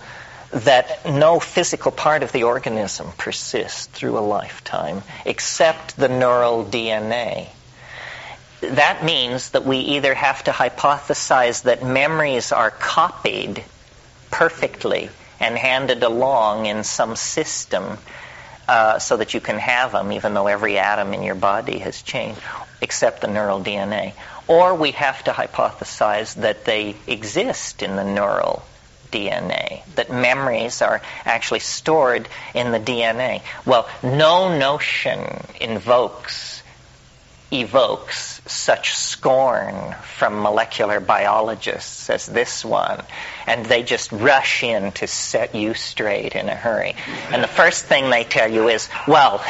[0.51, 7.49] that no physical part of the organism persists through a lifetime except the neural DNA.
[8.61, 13.61] That means that we either have to hypothesize that memories are copied
[14.31, 15.09] perfectly
[15.41, 17.97] and handed along in some system
[18.67, 22.01] uh, so that you can have them even though every atom in your body has
[22.01, 22.41] changed
[22.81, 24.13] except the neural DNA.
[24.47, 28.63] Or we have to hypothesize that they exist in the neural
[29.11, 33.41] DNA, that memories are actually stored in the DNA.
[33.65, 35.21] Well, no notion
[35.59, 36.61] invokes,
[37.51, 43.01] evokes such scorn from molecular biologists as this one
[43.47, 46.95] and they just rush in to set you straight in a hurry.
[47.31, 49.43] And the first thing they tell you is, well,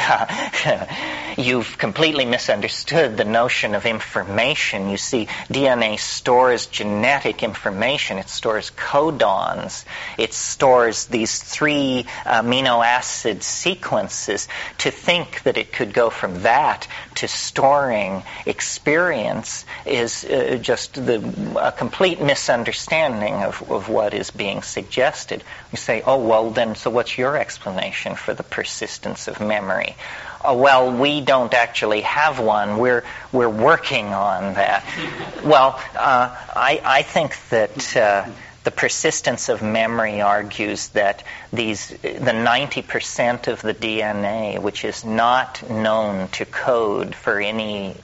[1.38, 4.90] you've completely misunderstood the notion of information.
[4.90, 8.18] You see, DNA stores genetic information.
[8.18, 9.84] It stores codons.
[10.18, 14.48] It stores these three amino acid sequences.
[14.78, 21.18] To think that it could go from that to storing experience is uh, just the,
[21.60, 25.42] a complete misunderstanding of, of what is being suggested.
[25.72, 29.96] We say, oh, well, then, so what's your explanation for the persistence of memory?
[30.44, 32.78] Oh, well, we don't actually have one.
[32.78, 34.84] We're, we're working on that.
[35.44, 37.96] well, uh, I, I think that.
[37.96, 38.26] Uh,
[38.64, 41.22] the persistence of memory argues that
[41.52, 47.94] these the 90% of the DNA which is not known to code for any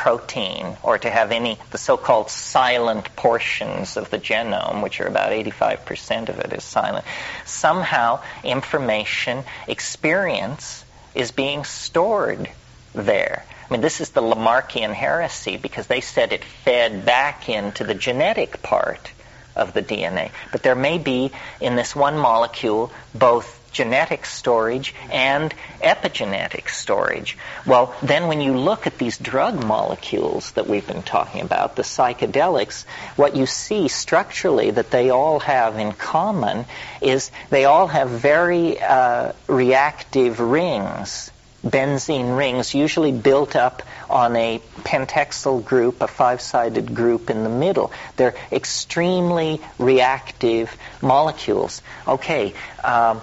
[0.00, 5.30] protein or to have any the so-called silent portions of the genome, which are about
[5.30, 7.04] 85% of it is silent,
[7.44, 12.48] somehow information, experience is being stored
[12.94, 13.44] there.
[13.68, 17.94] I mean, this is the Lamarckian heresy because they said it fed back into the
[17.94, 19.12] genetic part
[19.54, 20.30] of the DNA.
[20.50, 27.36] But there may be in this one molecule both genetic storage and epigenetic storage.
[27.66, 31.82] Well, then when you look at these drug molecules that we've been talking about, the
[31.82, 32.84] psychedelics,
[33.16, 36.66] what you see structurally that they all have in common
[37.00, 41.30] is they all have very uh, reactive rings
[41.64, 47.92] benzene rings, usually built up on a pentexyl group, a five-sided group in the middle.
[48.16, 51.82] They're extremely reactive molecules.
[52.08, 53.20] Okay, um,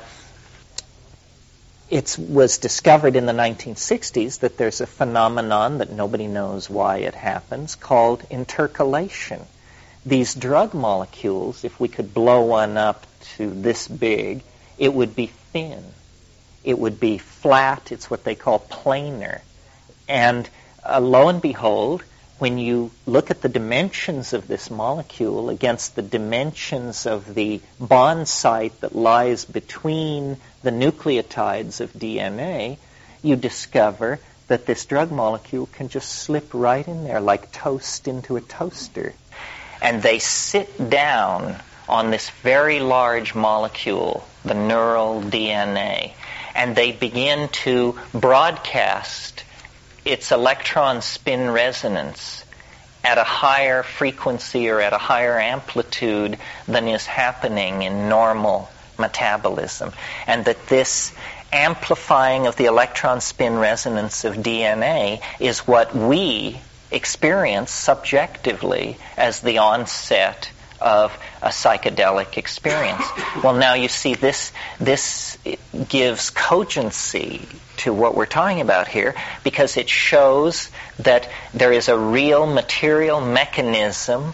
[1.89, 7.15] it was discovered in the 1960s that there's a phenomenon that nobody knows why it
[7.15, 9.45] happens called intercalation.
[10.05, 13.05] These drug molecules, if we could blow one up
[13.37, 14.43] to this big,
[14.77, 15.83] it would be thin.
[16.63, 17.91] it would be flat.
[17.93, 19.39] It's what they call planar.
[20.09, 20.49] And
[20.85, 22.03] uh, lo and behold,
[22.39, 28.27] when you look at the dimensions of this molecule against the dimensions of the bond
[28.27, 32.77] site that lies between the nucleotides of DNA,
[33.23, 38.37] you discover that this drug molecule can just slip right in there like toast into
[38.37, 39.13] a toaster.
[39.81, 41.57] And they sit down
[41.89, 46.13] on this very large molecule, the neural DNA,
[46.55, 49.43] and they begin to broadcast
[50.07, 52.45] its electron spin resonance
[53.03, 56.37] at a higher frequency or at a higher amplitude
[56.67, 59.91] than is happening in normal metabolism.
[60.25, 61.13] And that this
[61.51, 66.59] amplifying of the electron spin resonance of DNA is what we
[66.91, 73.05] experience subjectively as the onset of a psychedelic experience.
[73.43, 75.37] Well, now you see this, this
[75.87, 77.47] gives cogency
[77.77, 80.69] to what we're talking about here because it shows
[80.99, 84.33] that there is a real material mechanism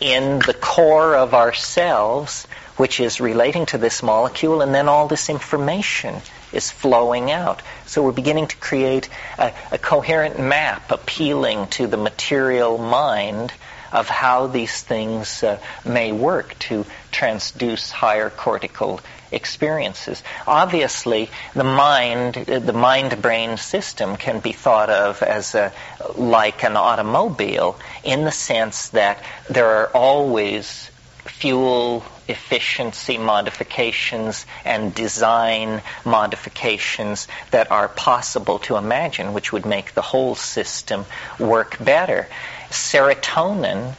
[0.00, 2.46] in the core of ourselves
[2.76, 6.16] which is relating to this molecule and then all this information
[6.52, 7.62] is flowing out.
[7.86, 9.08] So we're beginning to create
[9.38, 13.52] a, a coherent map appealing to the material mind
[13.94, 20.22] of how these things uh, may work to transduce higher cortical experiences.
[20.46, 25.72] Obviously, the mind, the mind-brain system can be thought of as a,
[26.16, 30.90] like an automobile in the sense that there are always
[31.24, 40.02] fuel efficiency modifications and design modifications that are possible to imagine, which would make the
[40.02, 41.04] whole system
[41.38, 42.28] work better
[42.70, 43.94] serotonin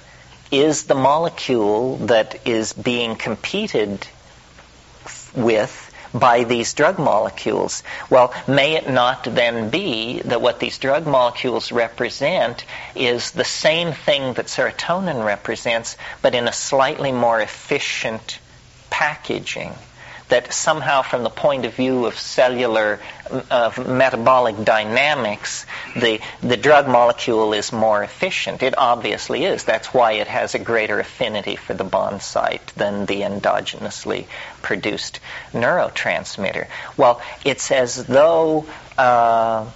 [0.52, 4.08] is the molecule that is being competed
[5.36, 7.84] with by these drug molecules.
[8.10, 13.92] Well, may it not then be that what these drug molecules represent is the same
[13.92, 18.40] thing that serotonin represents, but in a slightly more efficient
[18.90, 19.74] packaging?
[20.30, 23.00] That somehow from the point of view of cellular
[23.50, 25.66] of metabolic dynamics,
[25.96, 28.64] the, the drug molecule is more efficient.
[28.64, 29.64] It obviously is.
[29.64, 34.28] That's why it has a greater affinity for the bond site than the endogenously
[34.62, 35.20] produced
[35.54, 36.68] neurotransmitter.
[36.98, 38.66] Well, it's as though
[38.98, 39.70] uh,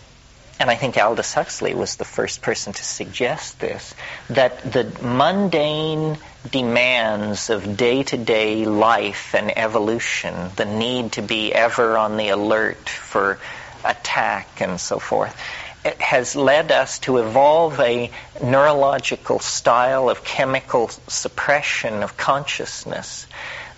[0.59, 3.95] and I think Aldous Huxley was the first person to suggest this,
[4.29, 6.17] that the mundane
[6.51, 13.39] demands of day-to-day life and evolution, the need to be ever on the alert for
[13.85, 15.39] attack and so forth,
[15.99, 18.11] has led us to evolve a
[18.43, 23.25] neurological style of chemical suppression of consciousness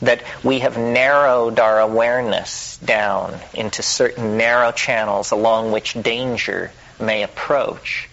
[0.02, 7.24] that we have narrowed our awareness down into certain narrow channels along which danger may
[7.24, 8.10] approach.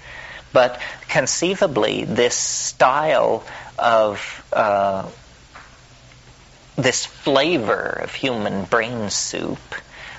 [0.52, 3.44] But conceivably, this style
[3.78, 5.08] of uh,
[6.76, 9.58] this flavor of human brain soup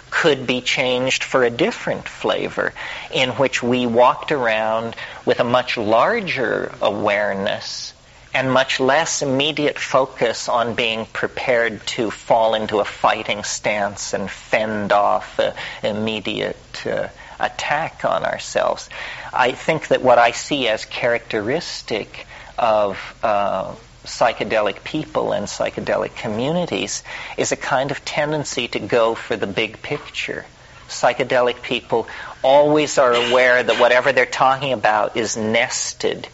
[0.09, 2.73] could be changed for a different flavor
[3.11, 4.95] in which we walked around
[5.25, 7.93] with a much larger awareness
[8.33, 14.29] and much less immediate focus on being prepared to fall into a fighting stance and
[14.29, 15.53] fend off an
[15.83, 17.07] immediate uh,
[17.39, 18.89] attack on ourselves.
[19.33, 22.27] I think that what I see as characteristic
[22.57, 23.73] of uh,
[24.03, 27.03] psychedelic people and psychedelic communities
[27.37, 30.45] is a kind of tendency to go for the big picture.
[30.87, 32.07] Psychedelic people
[32.43, 36.27] always are aware that whatever they're talking about is nested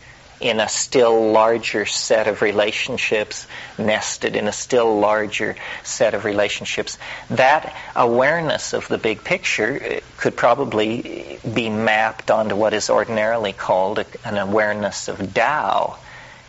[0.46, 3.48] in a still larger set of relationships,
[3.80, 7.00] nested in a still larger set of relationships.
[7.32, 13.54] That awareness of the big picture uh, could probably be mapped onto what is ordinarily
[13.54, 15.98] called an awareness of Tao.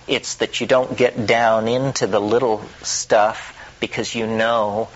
[0.07, 4.91] It's that you don't get down into the little stuff because you know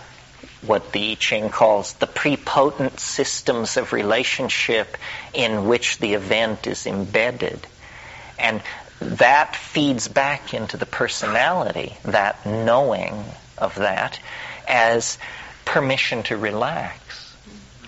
[0.61, 4.99] what the I Ching calls the prepotent systems of relationship
[5.33, 7.67] in which the event is embedded.
[8.41, 8.63] And
[9.01, 13.25] that feeds back into the personality, that knowing
[13.59, 14.19] of that,
[14.69, 15.19] as
[15.65, 17.35] permission to relax.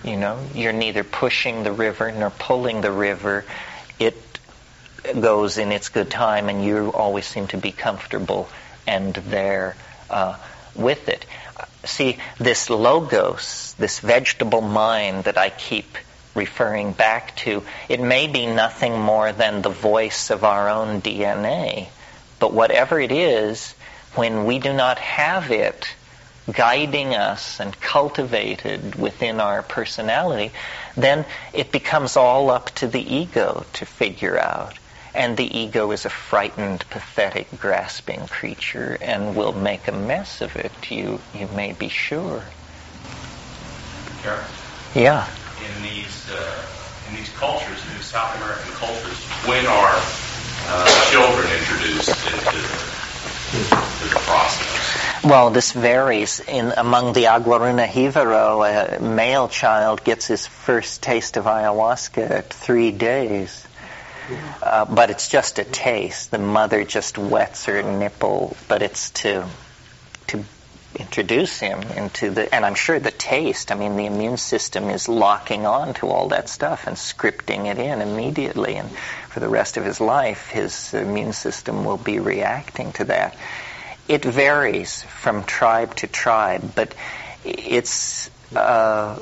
[0.03, 3.45] You know, you're neither pushing the river nor pulling the river.
[3.99, 4.15] It
[5.19, 8.49] goes in its good time, and you always seem to be comfortable
[8.85, 9.75] and there
[10.09, 10.37] uh,
[10.75, 11.25] with it.
[11.85, 15.97] See, this logos, this vegetable mind that I keep
[16.35, 21.87] referring back to, it may be nothing more than the voice of our own DNA.
[22.39, 23.73] But whatever it is,
[24.15, 25.87] when we do not have it
[26.51, 30.51] guiding us and cultivated within our personality,
[30.95, 34.77] then it becomes all up to the ego to figure out.
[35.15, 40.55] And the ego is a frightened, pathetic, grasping creature and will make a mess of
[40.55, 42.43] it, you, you may be sure.
[44.23, 44.43] Sure.
[44.95, 45.29] Yeah.
[45.63, 46.65] In these, uh,
[47.09, 49.95] in these cultures, in these South American cultures, when are
[50.67, 55.23] uh, children introduced into the, the process?
[55.23, 56.41] Well, this varies.
[56.41, 62.53] In among the Aguaruna Jivaro, a male child gets his first taste of ayahuasca at
[62.53, 63.65] three days.
[64.61, 66.31] Uh, but it's just a taste.
[66.31, 69.45] The mother just wets her nipple, but it's to
[70.27, 70.43] to
[70.95, 75.09] introduce him into the and I'm sure the taste, I mean the immune system is
[75.09, 78.89] locking on to all that stuff and scripting it in immediately and
[79.29, 83.35] for the rest of his life his immune system will be reacting to that.
[84.07, 86.93] It varies from tribe to tribe, but
[87.45, 89.19] it's uh,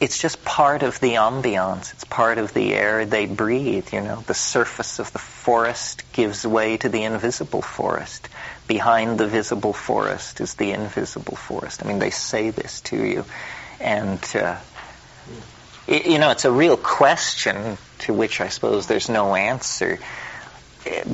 [0.00, 1.92] it's just part of the ambiance.
[1.92, 3.92] It's part of the air they breathe.
[3.92, 8.28] You know, the surface of the forest gives way to the invisible forest.
[8.66, 11.84] Behind the visible forest is the invisible forest.
[11.84, 13.26] I mean, they say this to you,
[13.78, 14.56] and uh,
[15.86, 19.98] it, you know, it's a real question to which I suppose there's no answer.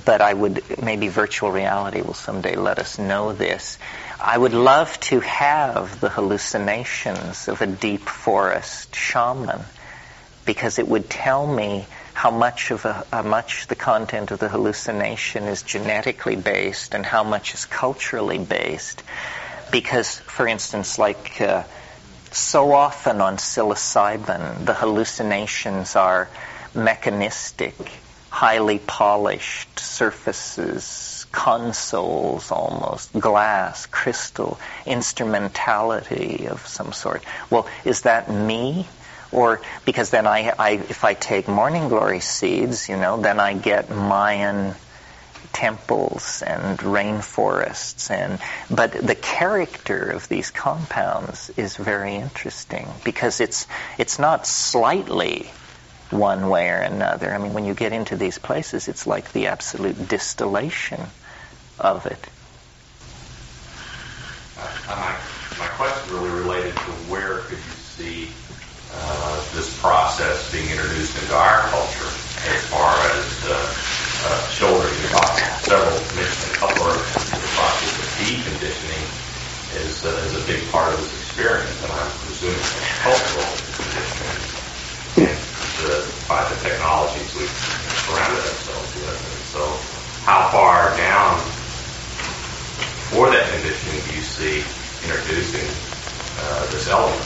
[0.05, 3.79] But I would maybe virtual reality will someday let us know this.
[4.21, 9.61] I would love to have the hallucinations of a deep forest shaman
[10.47, 14.49] because it would tell me how much of a, how much the content of the
[14.49, 19.03] hallucination is genetically based and how much is culturally based.
[19.71, 21.65] Because, for instance, like uh,
[22.33, 26.31] so often on psilocybin, the hallucinations are
[26.75, 27.75] mechanistic,
[28.31, 37.23] highly polished surfaces, consoles almost, glass, crystal, instrumentality of some sort.
[37.51, 38.87] Well, is that me?
[39.33, 43.53] Or because then I, I if I take morning glory seeds, you know, then I
[43.53, 44.75] get Mayan
[45.53, 48.39] temples and rainforests and
[48.71, 53.67] but the character of these compounds is very interesting because it's
[53.99, 55.51] it's not slightly
[56.11, 57.35] one way or another.
[57.35, 61.01] I mean, when you get into these places, it's like the absolute distillation
[61.79, 62.19] of it.
[64.59, 65.17] Uh, my,
[65.59, 68.29] my question really related to where could you see
[68.93, 72.09] uh, this process being introduced into our culture
[72.49, 73.75] as far as uh,
[74.25, 74.93] uh, children.
[75.03, 79.05] You talked several, mentioned a couple of the process of deconditioning
[79.85, 82.63] is, uh, is a big part of this experience, and I'm presuming
[83.05, 84.41] cultural conditioning
[85.29, 85.39] and
[85.85, 87.51] the, by the technologies we've
[88.09, 89.21] surrounded ourselves with.
[89.21, 89.61] And so
[90.25, 91.56] how far down
[93.11, 94.59] for that conditioning do you see
[95.07, 95.67] introducing
[96.41, 97.23] uh, this element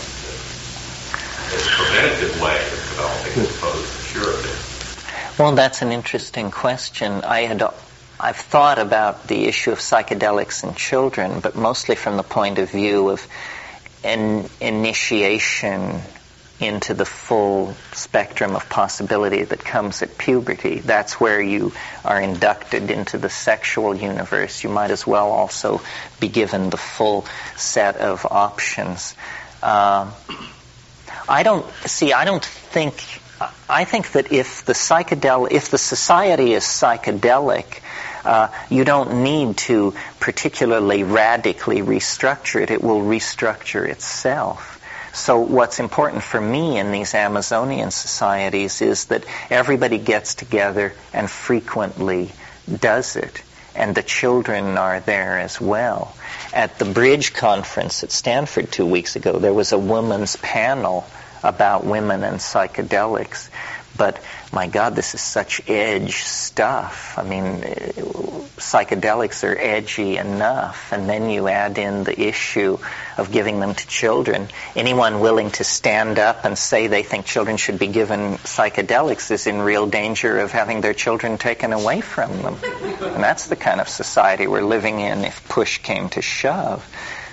[1.55, 5.37] as a preventative way of developing as opposed to curative?
[5.39, 7.25] Well, that's an interesting question.
[7.25, 7.63] I had
[8.21, 12.71] I've thought about the issue of psychedelics in children, but mostly from the point of
[12.71, 13.27] view of
[14.05, 16.03] an initiation
[16.61, 20.81] into the full spectrum of possibility that comes at puberty.
[20.81, 21.73] That's where you
[22.05, 24.63] are inducted into the sexual universe.
[24.63, 25.81] You might as well also
[26.21, 29.15] be given the full set of options.
[29.63, 30.11] Uh,
[31.29, 32.13] I don't see.
[32.13, 33.03] I don't think.
[33.69, 37.81] I think that if the psychedelic, if the society is psychedelic,
[38.25, 42.71] uh, you don't need to particularly radically restructure it.
[42.71, 44.80] It will restructure itself.
[45.13, 51.29] So what's important for me in these Amazonian societies is that everybody gets together and
[51.29, 52.31] frequently
[52.81, 53.43] does it.
[53.75, 56.15] And the children are there as well.
[56.53, 61.07] At the Bridge conference at Stanford two weeks ago, there was a women's panel
[61.43, 63.49] about women and psychedelics.
[63.97, 64.21] But
[64.53, 67.17] my God, this is such edge stuff.
[67.17, 67.61] I mean,
[68.57, 72.79] psychedelics are edgy enough, and then you add in the issue
[73.17, 74.49] of giving them to children.
[74.75, 79.47] Anyone willing to stand up and say they think children should be given psychedelics is
[79.47, 82.57] in real danger of having their children taken away from them.
[82.63, 86.85] And that's the kind of society we're living in if push came to shove.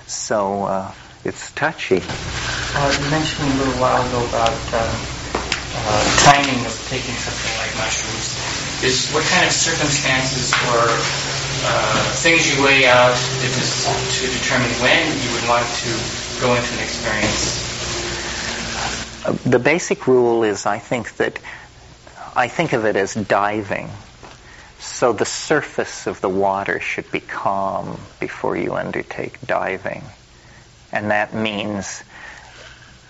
[0.05, 0.91] So uh,
[1.25, 2.01] it's touchy.
[2.03, 4.73] Uh, you mentioned a little while ago about.
[4.73, 5.16] Um,
[5.85, 8.33] uh, timing of taking something like mushrooms
[8.83, 10.85] is what kind of circumstances or
[11.65, 15.89] uh, things you weigh out to, to determine when you would want to
[16.41, 17.65] go into an experience?
[19.43, 21.39] The basic rule is I think that
[22.35, 23.89] I think of it as diving.
[24.79, 30.03] So the surface of the water should be calm before you undertake diving.
[30.91, 32.03] And that means,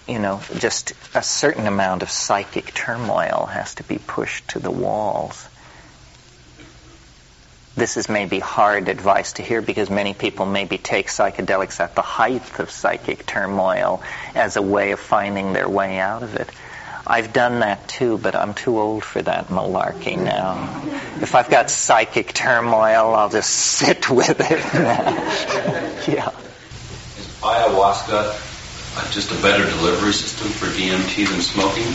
[0.08, 4.72] you know, just a certain amount of psychic turmoil has to be pushed to the
[4.72, 5.48] walls.
[7.76, 12.02] This is maybe hard advice to hear because many people maybe take psychedelics at the
[12.02, 14.02] height of psychic turmoil
[14.34, 16.50] as a way of finding their way out of it.
[17.06, 20.82] I've done that too, but I'm too old for that malarkey now.
[21.22, 24.60] If I've got psychic turmoil, I'll just sit with it
[26.08, 26.32] yeah.
[27.18, 28.47] Is ayahuasca
[29.12, 31.88] just a better delivery system for DMT than smoking?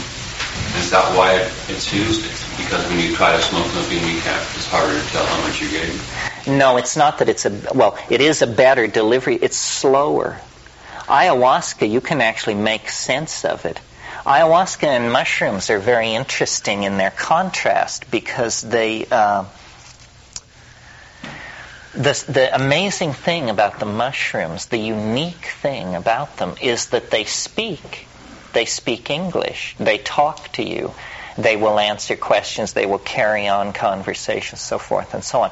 [0.78, 1.34] Is that why
[1.68, 2.22] it's used?
[2.56, 5.60] Because when you try to smoke opium, you can't, it's harder to tell how much
[5.60, 6.58] you're getting?
[6.58, 9.36] No, it's not that it's a, well, it is a better delivery.
[9.36, 10.40] It's slower.
[11.06, 13.80] Ayahuasca, you can actually make sense of it.
[14.24, 19.06] Ayahuasca and mushrooms are very interesting in their contrast because they.
[19.10, 19.44] Uh,
[21.94, 27.24] the, the amazing thing about the mushrooms, the unique thing about them, is that they
[27.24, 28.06] speak.
[28.52, 29.76] They speak English.
[29.78, 30.92] They talk to you.
[31.38, 32.72] They will answer questions.
[32.72, 35.50] They will carry on conversations, so forth and so on.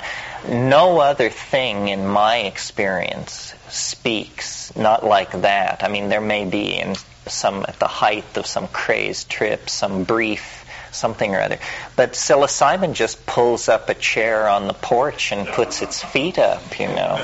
[0.49, 5.83] No other thing, in my experience, speaks not like that.
[5.83, 10.05] I mean, there may be in some at the height of some crazed trip, some
[10.05, 10.60] brief
[10.93, 11.59] something or other.
[11.97, 16.79] But psilocybin just pulls up a chair on the porch and puts its feet up,
[16.79, 17.17] you know.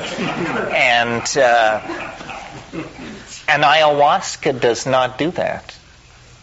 [0.73, 1.81] And uh,
[3.49, 5.77] and ayahuasca does not do that.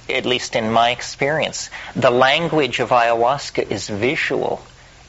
[0.10, 4.62] At least in my experience, the language of ayahuasca is visual.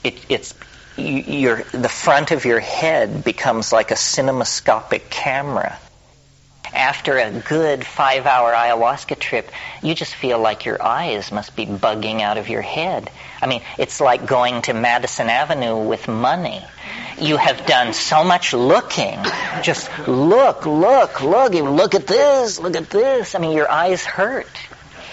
[0.04, 0.54] It, it's
[0.96, 5.78] your, the front of your head becomes like a cinemascopic camera
[6.74, 9.50] after a good five hour ayahuasca trip,
[9.82, 13.10] you just feel like your eyes must be bugging out of your head.
[13.40, 16.64] I mean, it's like going to Madison Avenue with money.
[17.18, 19.18] You have done so much looking.
[19.62, 21.54] Just look, look, look.
[21.54, 23.34] Look at this, look at this.
[23.34, 24.48] I mean, your eyes hurt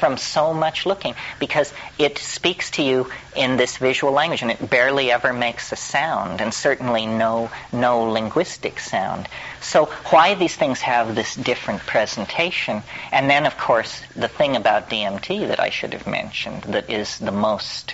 [0.02, 4.68] from so much looking because it speaks to you in this visual language and it
[4.68, 9.30] barely ever makes a sound and certainly no no linguistic sound.
[9.62, 12.82] So why these things have this different presentation
[13.12, 17.20] and then of course the thing about DMT that I should have mentioned that is
[17.20, 17.93] the most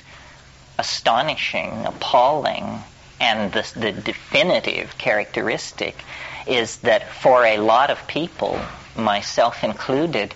[0.80, 2.84] astonishing, appalling
[3.20, 5.96] and the, the definitive characteristic
[6.48, 8.58] is that for a lot of people,
[8.96, 10.34] myself included,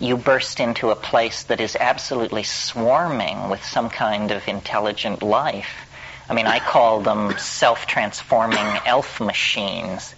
[0.00, 5.86] you burst into a place that is absolutely swarming with some kind of intelligent life.
[6.28, 10.14] I mean, I call them self transforming elf machines.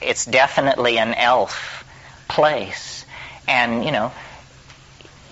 [0.00, 1.84] It's definitely an elf
[2.28, 3.04] place.
[3.48, 4.12] And, you know,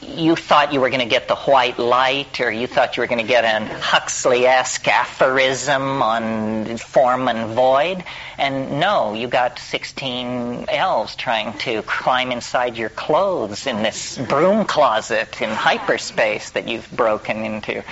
[0.07, 3.07] you thought you were going to get the white light, or you thought you were
[3.07, 8.05] going to get an Huxley-esque aphorism on form and void,
[8.39, 14.65] and no, you got 16 elves trying to climb inside your clothes in this broom
[14.65, 17.83] closet in hyperspace that you've broken into.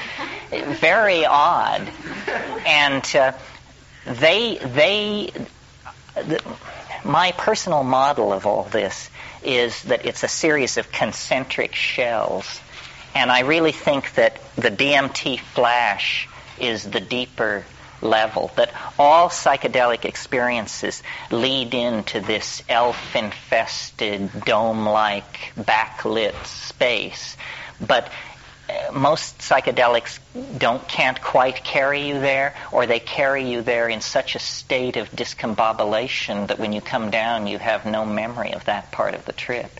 [0.50, 1.88] Very odd,
[2.66, 3.32] and uh,
[4.06, 5.30] they they.
[6.14, 6.42] The,
[7.04, 9.10] my personal model of all this
[9.44, 12.60] is that it's a series of concentric shells.
[13.14, 16.28] And I really think that the DMT flash
[16.58, 17.64] is the deeper
[18.00, 27.36] level, that all psychedelic experiences lead into this elf infested, dome like, backlit space.
[27.80, 28.10] But
[28.92, 30.18] most psychedelics
[30.58, 34.96] don't can't quite carry you there, or they carry you there in such a state
[34.96, 39.24] of discombobulation that when you come down, you have no memory of that part of
[39.24, 39.70] the trip.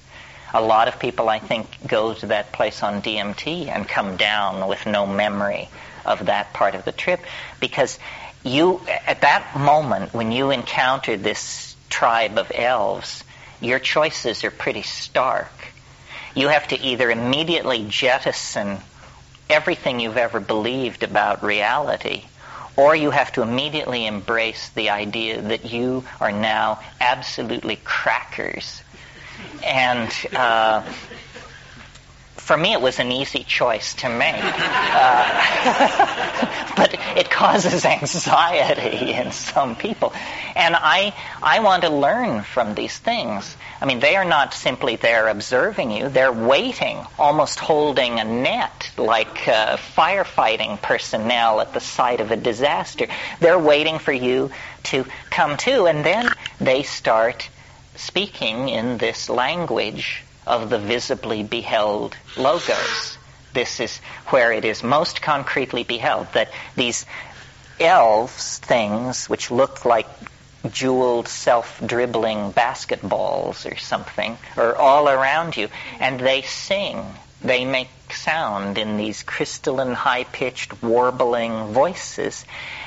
[0.55, 4.68] A lot of people, I think, go to that place on DMT and come down
[4.68, 5.68] with no memory
[6.05, 7.20] of that part of the trip
[7.61, 7.99] because
[8.45, 13.24] you, at that moment when you encounter this tribe of elves,
[13.61, 15.61] your choices are pretty stark
[16.34, 18.78] you have to either immediately jettison
[19.50, 22.24] everything you've ever believed about reality,
[22.76, 28.82] or you have to immediately embrace the idea that you are now absolutely crackers.
[29.64, 30.82] And uh,
[32.43, 34.34] for me, it was an easy choice to make.
[34.34, 35.22] Uh,
[36.76, 40.12] but it causes anxiety in some people.
[40.57, 43.57] And I, I want to learn from these things.
[43.80, 48.90] I mean, they are not simply there observing you, they're waiting, almost holding a net
[48.99, 53.07] like uh, firefighting personnel at the site of a disaster.
[53.38, 54.51] They're waiting for you
[54.84, 56.28] to come to, and then
[56.61, 57.49] they start
[57.95, 63.18] speaking in this language of the visibly beheld logos.
[63.53, 67.07] This is where it is most concretely beheld that these
[67.78, 70.07] elves things which look like
[70.70, 75.68] jeweled self-dribbling basketballs or something are all around you
[75.99, 77.05] and they sing
[77.40, 82.45] they make sound in these crystalline high-pitched warbling voices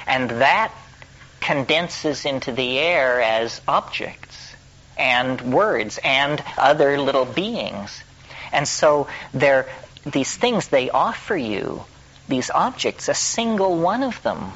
[0.08, 0.72] and that
[1.42, 4.35] condenses into the air as objects
[4.98, 8.04] and words and other little beings.
[8.52, 9.68] And so they're
[10.06, 11.84] these things they offer you
[12.28, 14.52] these objects a single one of them.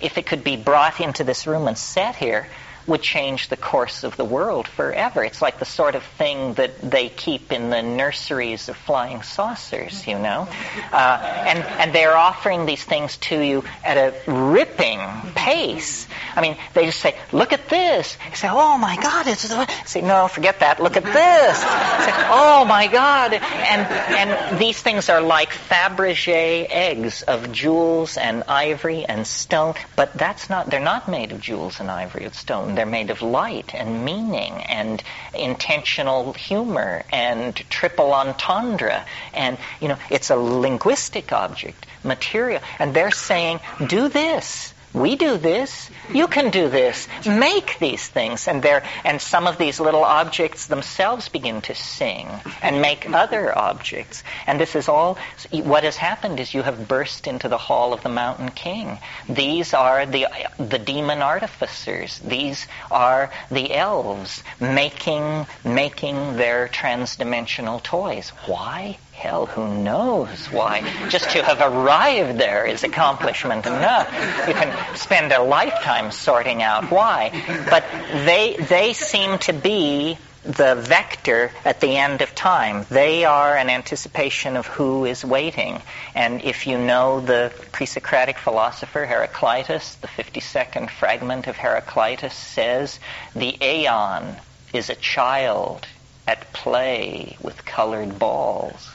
[0.00, 2.46] If it could be brought into this room and set here
[2.86, 5.24] would change the course of the world forever.
[5.24, 10.06] It's like the sort of thing that they keep in the nurseries of flying saucers,
[10.06, 10.48] you know.
[10.92, 15.00] Uh, and and they're offering these things to you at a ripping
[15.34, 16.06] pace.
[16.36, 19.48] I mean, they just say, "Look at this." You say, "Oh my God!" It's
[19.90, 20.80] say, "No, forget that.
[20.80, 27.22] Look at this." Say, "Oh my God!" And and these things are like Fabergé eggs
[27.22, 30.68] of jewels and ivory and stone, but that's not.
[30.68, 34.52] They're not made of jewels and ivory and stone they're made of light and meaning
[34.52, 35.02] and
[35.34, 39.04] intentional humor and triple entendre.
[39.32, 42.60] And, you know, it's a linguistic object, material.
[42.78, 44.73] And they're saying, do this.
[44.94, 45.90] We do this.
[46.12, 47.08] You can do this.
[47.26, 48.46] Make these things.
[48.46, 52.28] And there, and some of these little objects themselves begin to sing
[52.62, 54.22] and make other objects.
[54.46, 55.18] And this is all,
[55.50, 58.98] what has happened is you have burst into the hall of the mountain king.
[59.28, 60.28] These are the,
[60.58, 62.20] the demon artificers.
[62.20, 68.28] These are the elves making, making their transdimensional toys.
[68.46, 68.98] Why?
[69.14, 70.82] Hell, who knows why?
[71.08, 74.06] Just to have arrived there is accomplishment enough.
[74.46, 77.30] You can spend a lifetime sorting out why.
[77.70, 77.84] But
[78.26, 82.84] they, they seem to be the vector at the end of time.
[82.90, 85.80] They are an anticipation of who is waiting.
[86.14, 93.00] And if you know the pre-Socratic philosopher Heraclitus, the 52nd fragment of Heraclitus says,
[93.34, 94.36] the aeon
[94.74, 95.86] is a child
[96.26, 98.90] at play with colored balls.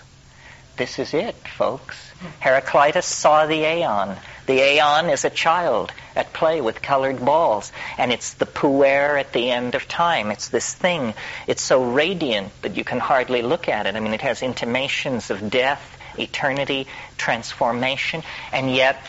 [0.80, 1.97] This is it, folks.
[2.39, 4.15] Heraclitus saw the aeon.
[4.45, 9.34] The aeon is a child at play with colored balls, and it's the puer at
[9.34, 10.32] the end of time.
[10.32, 11.15] It's this thing.
[11.47, 13.97] It's so radiant that you can hardly look at it.
[13.97, 18.23] I mean, it has intimations of death, eternity, transformation,
[18.53, 19.05] and yet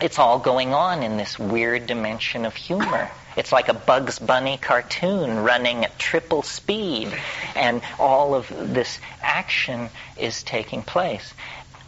[0.00, 3.10] it's all going on in this weird dimension of humor.
[3.36, 7.12] It's like a Bugs Bunny cartoon running at triple speed,
[7.56, 11.34] and all of this action is taking place.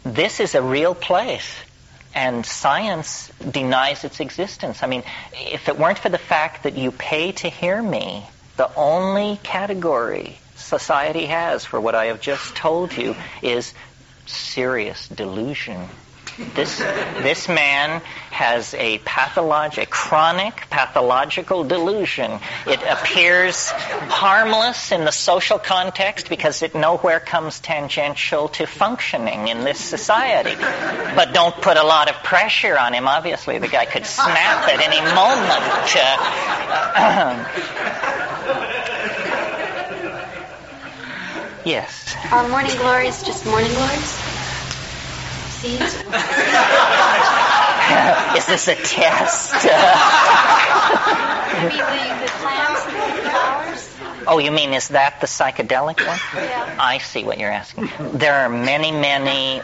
[0.03, 1.55] This is a real place,
[2.13, 4.83] and science denies its existence.
[4.83, 8.25] I mean, if it weren't for the fact that you pay to hear me,
[8.57, 13.73] the only category society has for what I have just told you is
[14.25, 15.87] serious delusion.
[16.37, 22.39] This, this man has a pathologic, chronic pathological delusion.
[22.67, 29.63] It appears harmless in the social context because it nowhere comes tangential to functioning in
[29.63, 30.55] this society.
[31.15, 33.07] But don't put a lot of pressure on him.
[33.07, 35.95] Obviously, the guy could snap at any moment.
[36.95, 37.45] Uh,
[41.65, 42.15] yes.
[42.31, 44.36] Are morning glories just morning glories?
[48.37, 49.65] Is this a test?
[54.29, 56.19] Oh, you mean is that the psychedelic one?
[56.35, 56.75] Yeah.
[56.77, 57.89] I see what you're asking.
[58.11, 59.61] There are many, many,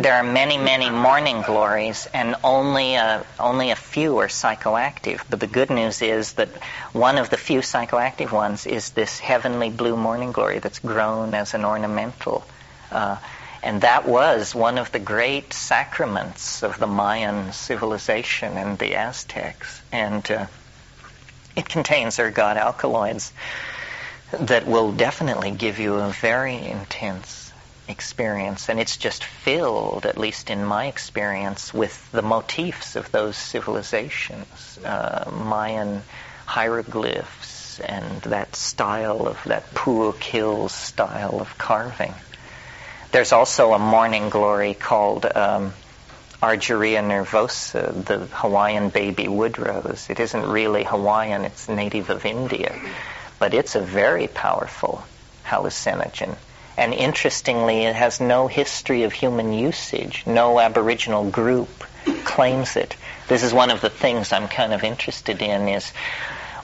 [0.00, 5.20] there are many, many morning glories, and only a, only a few are psychoactive.
[5.28, 6.48] But the good news is that
[6.94, 11.52] one of the few psychoactive ones is this heavenly blue morning glory that's grown as
[11.52, 12.46] an ornamental.
[12.90, 13.18] Uh,
[13.62, 19.80] and that was one of the great sacraments of the Mayan civilization and the Aztecs.
[19.92, 20.46] And uh,
[21.54, 23.32] it contains ergot alkaloids
[24.32, 27.52] that will definitely give you a very intense
[27.86, 28.68] experience.
[28.68, 34.78] And it's just filled, at least in my experience, with the motifs of those civilizations,
[34.84, 36.02] uh, Mayan
[36.46, 42.14] hieroglyphs and that style of that Puukil style of carving.
[43.12, 45.74] There's also a morning glory called um,
[46.42, 50.06] Argyreia nervosa, the Hawaiian baby wood rose.
[50.08, 52.74] It isn't really Hawaiian, it's native of India.
[53.38, 55.04] But it's a very powerful
[55.44, 56.36] hallucinogen.
[56.78, 60.22] And interestingly, it has no history of human usage.
[60.26, 61.84] No Aboriginal group
[62.24, 62.96] claims it.
[63.28, 65.92] This is one of the things I'm kind of interested in is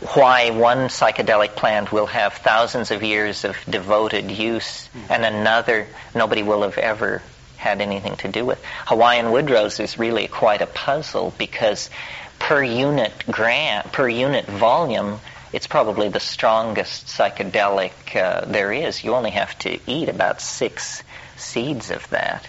[0.00, 6.42] why one psychedelic plant will have thousands of years of devoted use and another nobody
[6.42, 7.20] will have ever
[7.56, 8.62] had anything to do with.
[8.86, 11.90] Hawaiian wood rose is really quite a puzzle because
[12.38, 15.18] per unit gram, per unit volume,
[15.52, 19.02] it's probably the strongest psychedelic uh, there is.
[19.02, 21.02] You only have to eat about six
[21.36, 22.46] seeds of that.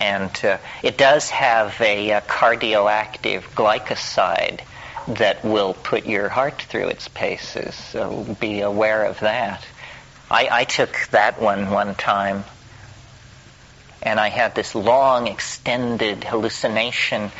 [0.00, 4.60] And uh, it does have a, a cardioactive glycoside
[5.08, 7.74] that will put your heart through its paces.
[7.74, 9.64] So be aware of that.
[10.30, 12.44] I, I took that one one time,
[14.02, 17.30] and I had this long, extended hallucination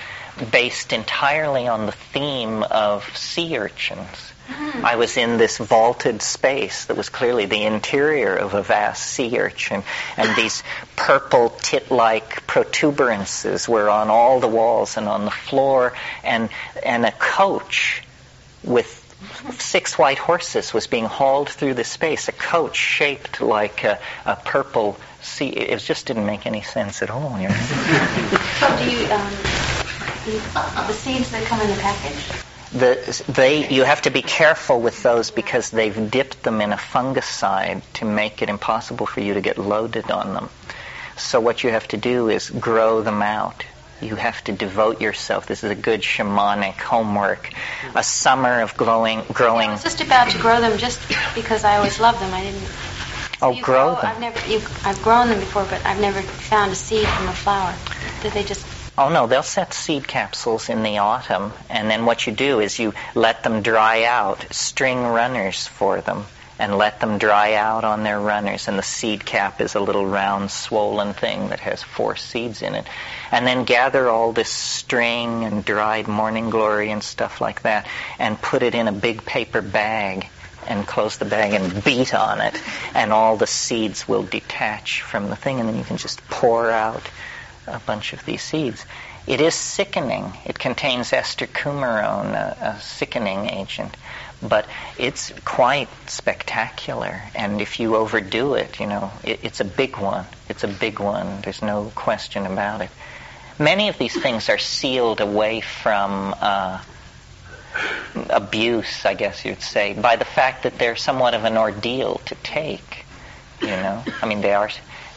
[0.52, 4.32] based entirely on the theme of sea urchins.
[4.48, 9.38] I was in this vaulted space that was clearly the interior of a vast sea
[9.38, 9.82] urchin,
[10.16, 10.62] and these
[10.94, 16.48] purple tit-like protuberances were on all the walls and on the floor, and
[16.84, 18.02] and a coach
[18.62, 19.02] with
[19.58, 22.28] six white horses was being hauled through the space.
[22.28, 25.48] A coach shaped like a, a purple sea.
[25.48, 27.38] It just didn't make any sense at all.
[27.38, 27.56] You know?
[28.56, 29.30] So do you, um,
[30.86, 32.46] the seeds that come in the package?
[32.78, 36.76] The, they, you have to be careful with those because they've dipped them in a
[36.76, 40.48] fungicide to make it impossible for you to get loaded on them.
[41.16, 43.64] So what you have to do is grow them out.
[44.02, 45.46] You have to devote yourself.
[45.46, 47.50] This is a good shamanic homework.
[47.94, 49.70] A summer of growing, growing.
[49.70, 51.00] I was just about to grow them just
[51.34, 52.34] because I always loved them.
[52.34, 52.68] I didn't.
[53.40, 54.04] Oh, you grow them.
[54.04, 54.46] I've never.
[54.50, 57.74] You, I've grown them before, but I've never found a seed from a flower.
[58.20, 58.66] Did they just
[58.98, 62.78] Oh no, they'll set seed capsules in the autumn, and then what you do is
[62.78, 66.24] you let them dry out, string runners for them,
[66.58, 68.68] and let them dry out on their runners.
[68.68, 72.74] And the seed cap is a little round, swollen thing that has four seeds in
[72.74, 72.86] it.
[73.30, 77.86] And then gather all this string and dried morning glory and stuff like that,
[78.18, 80.26] and put it in a big paper bag
[80.66, 82.54] and close the bag and beat on it,
[82.94, 86.70] and all the seeds will detach from the thing, and then you can just pour
[86.70, 87.06] out
[87.66, 88.84] a bunch of these seeds.
[89.26, 90.32] It is sickening.
[90.44, 93.96] It contains ester coumarone, a, a sickening agent,
[94.40, 94.66] but
[94.98, 97.22] it's quite spectacular.
[97.34, 100.26] And if you overdo it, you know, it, it's a big one.
[100.48, 101.40] It's a big one.
[101.42, 102.90] There's no question about it.
[103.58, 106.82] Many of these things are sealed away from uh,
[108.30, 112.34] abuse, I guess you'd say, by the fact that they're somewhat of an ordeal to
[112.36, 113.04] take.
[113.60, 114.70] You know, I mean, they are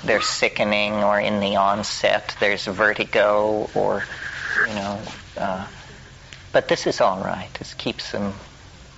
[0.03, 4.03] they're sickening or in the onset there's vertigo or
[4.67, 4.99] you know
[5.37, 5.65] uh,
[6.51, 7.53] but this is all right.
[7.55, 8.33] This keeps them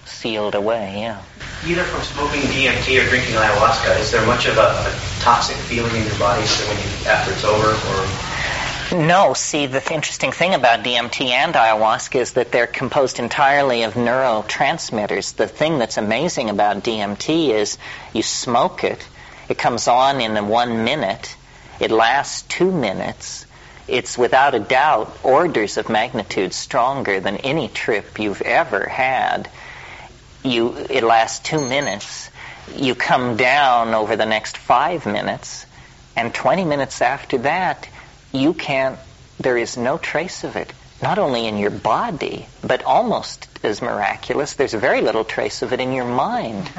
[0.05, 1.21] sealed away yeah.
[1.65, 5.95] Either from smoking DMT or drinking ayahuasca is there much of a, a toxic feeling
[5.95, 9.07] in your body so when you after it's over or?
[9.07, 13.83] No, see, the th- interesting thing about DMT and ayahuasca is that they're composed entirely
[13.83, 15.35] of neurotransmitters.
[15.35, 17.77] The thing that's amazing about DMT is
[18.11, 19.07] you smoke it,
[19.51, 21.35] it comes on in one minute.
[21.81, 23.45] It lasts two minutes.
[23.85, 29.49] It's without a doubt orders of magnitude stronger than any trip you've ever had.
[30.41, 32.29] You, it lasts two minutes.
[32.73, 35.65] You come down over the next five minutes,
[36.15, 37.89] and 20 minutes after that,
[38.31, 38.97] you can't,
[39.37, 40.71] there is no trace of it.
[41.01, 45.81] Not only in your body, but almost as miraculous, there's very little trace of it
[45.81, 46.69] in your mind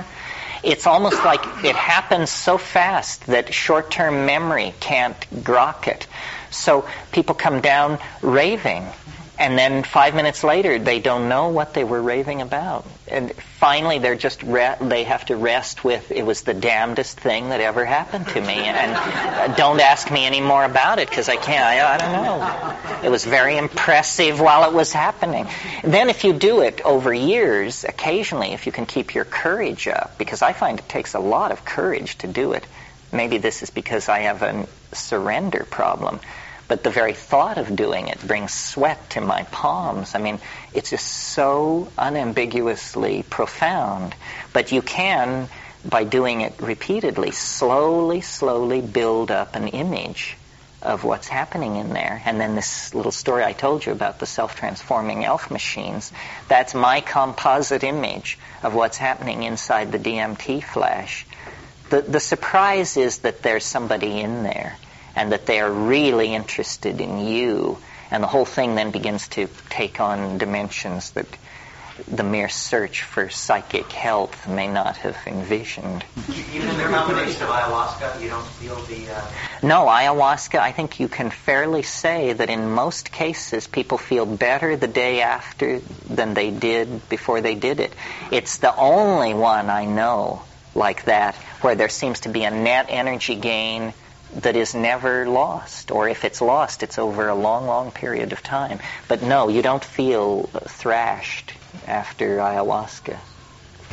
[0.62, 6.06] it's almost like it happens so fast that short-term memory can't grok it.
[6.50, 8.86] So people come down raving
[9.39, 12.87] and then five minutes later they don't know what they were raving about.
[13.09, 17.49] And finally they're just re- they have to rest with it was the damnedest thing
[17.49, 18.55] that ever happened to me.
[18.55, 22.12] And uh, don't ask me any more about it because i can't I, I don't
[22.12, 23.07] know.
[23.07, 25.47] It was very impressive while it was happening.
[25.83, 30.18] Then if you do it over years occasionally if you can keep your courage up
[30.18, 32.66] because i find it takes a lot of courage to do it.
[33.11, 36.20] Maybe this is because i have a surrender problem
[36.73, 40.14] but the very thought of doing it brings sweat to my palms.
[40.14, 40.41] I mean,
[40.73, 44.14] it's just so unambiguously profound.
[44.55, 45.51] But you can,
[45.85, 50.39] by doing it repeatedly, slowly, slowly build up an image
[50.81, 52.23] of what's happening in there.
[52.25, 56.11] And then this little story I told you about the self-transforming elf machines,
[56.49, 61.27] that's my composite image of what's happening inside the DMT flash.
[61.91, 64.79] The, the surprise is that there's somebody in there
[65.14, 67.78] and that they are really interested in you.
[68.10, 71.26] And the whole thing then begins to take on dimensions that
[72.08, 76.04] the mere search for psychic health may not have envisioned.
[76.52, 79.10] Even in their combination of ayahuasca, you don't feel the.
[79.10, 79.30] Uh...
[79.62, 84.76] No, ayahuasca, I think you can fairly say that in most cases people feel better
[84.76, 87.92] the day after than they did before they did it.
[88.30, 90.42] It's the only one I know
[90.74, 93.92] like that where there seems to be a net energy gain
[94.37, 98.43] that is never lost, or if it's lost, it's over a long, long period of
[98.43, 98.80] time.
[99.09, 101.53] But no, you don't feel thrashed
[101.87, 103.18] after ayahuasca.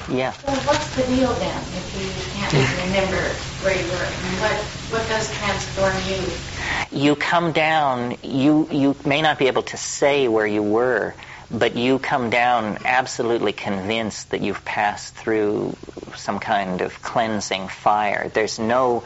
[0.08, 0.34] Yeah.
[0.48, 2.54] Well, what's the deal then if you can't
[2.86, 4.10] remember where you were?
[4.40, 4.56] What
[4.90, 7.00] what does transform you?
[7.00, 8.18] You come down.
[8.24, 11.14] You you may not be able to say where you were,
[11.52, 15.76] but you come down absolutely convinced that you've passed through
[16.16, 18.30] some kind of cleansing fire.
[18.34, 19.04] There's no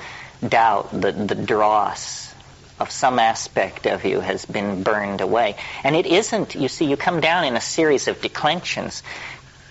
[0.49, 2.33] doubt that the dross
[2.79, 5.55] of some aspect of you has been burned away.
[5.83, 9.03] And it isn't, you see, you come down in a series of declensions.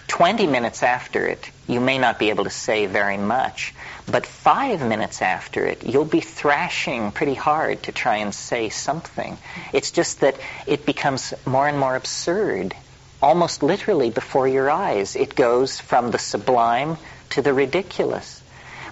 [0.08, 3.74] 20 minutes after it, you may not be able to say very much,
[4.10, 9.38] but five minutes after it, you'll be thrashing pretty hard to try and say something.
[9.72, 12.74] It's just that it becomes more and more absurd,
[13.22, 15.16] almost literally before your eyes.
[15.16, 16.98] It goes from the sublime
[17.30, 18.41] to the ridiculous.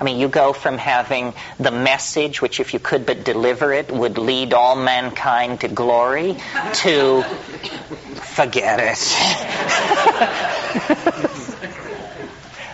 [0.00, 3.92] I mean, you go from having the message, which if you could but deliver it,
[3.92, 6.36] would lead all mankind to glory,
[6.76, 7.22] to
[8.34, 8.98] forget it.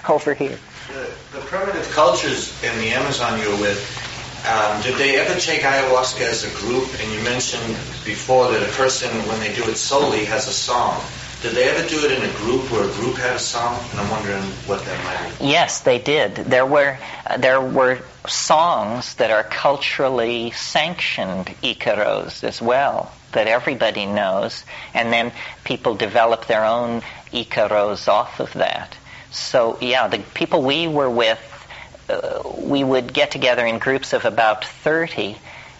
[0.08, 0.56] Over here.
[0.86, 5.62] The, the, primitive cultures in the Amazon you were with, um, did they ever take
[5.62, 6.88] ayahuasca as a group?
[7.00, 7.74] And you mentioned
[8.04, 11.02] before that a person, when they do it solely, has a song.
[11.42, 13.78] Did they ever do it in a group where a group had a song?
[13.90, 15.46] And I'm wondering what that might be.
[15.46, 16.34] Yes, they did.
[16.34, 24.06] There were uh, there were songs that are culturally sanctioned icaros as well that everybody
[24.06, 24.64] knows,
[24.94, 25.30] and then
[25.64, 28.96] people develop their own icaros off of that.
[29.30, 31.68] So yeah, the people we were with,
[32.08, 35.36] uh, we would get together in groups of about 30,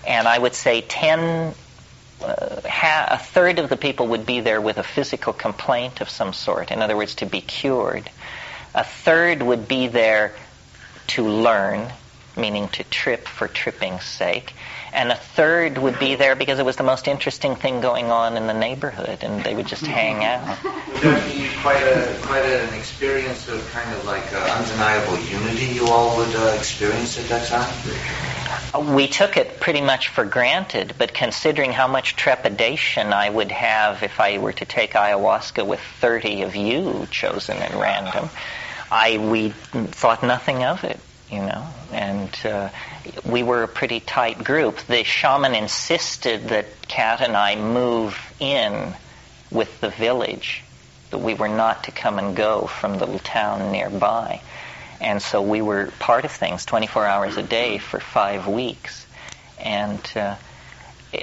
[0.07, 1.66] and I would say 10 uh, ha-
[2.23, 2.61] Uh,
[3.09, 6.71] a third of the people would be there with a physical complaint of some sort,
[6.71, 8.11] in other words, to be cured.
[8.75, 10.35] A third would be there
[11.09, 11.93] to learn,
[12.37, 14.55] meaning to trip for tripping's sake.
[14.97, 18.39] And a third would be there because it was the most interesting thing going on
[18.39, 20.49] in the neighborhood, and they would just hang out.
[20.65, 25.67] Would that be quite a quite an experience of kind of like uh, undeniable unity
[25.67, 28.95] you all would uh, experience at that time?
[28.97, 34.03] We took it pretty much for granted, but considering how much trepidation I would have
[34.03, 38.31] if I were to take ayahuasca with 30 of you chosen at random,
[38.91, 40.99] I we thought nothing of it
[41.31, 42.69] you know, and uh,
[43.25, 44.79] we were a pretty tight group.
[44.87, 48.95] The shaman insisted that Kat and I move in
[49.51, 50.63] with the village,
[51.11, 54.41] that we were not to come and go from the town nearby.
[55.01, 59.07] And so we were part of things 24 hours a day for five weeks.
[59.59, 60.37] And uh,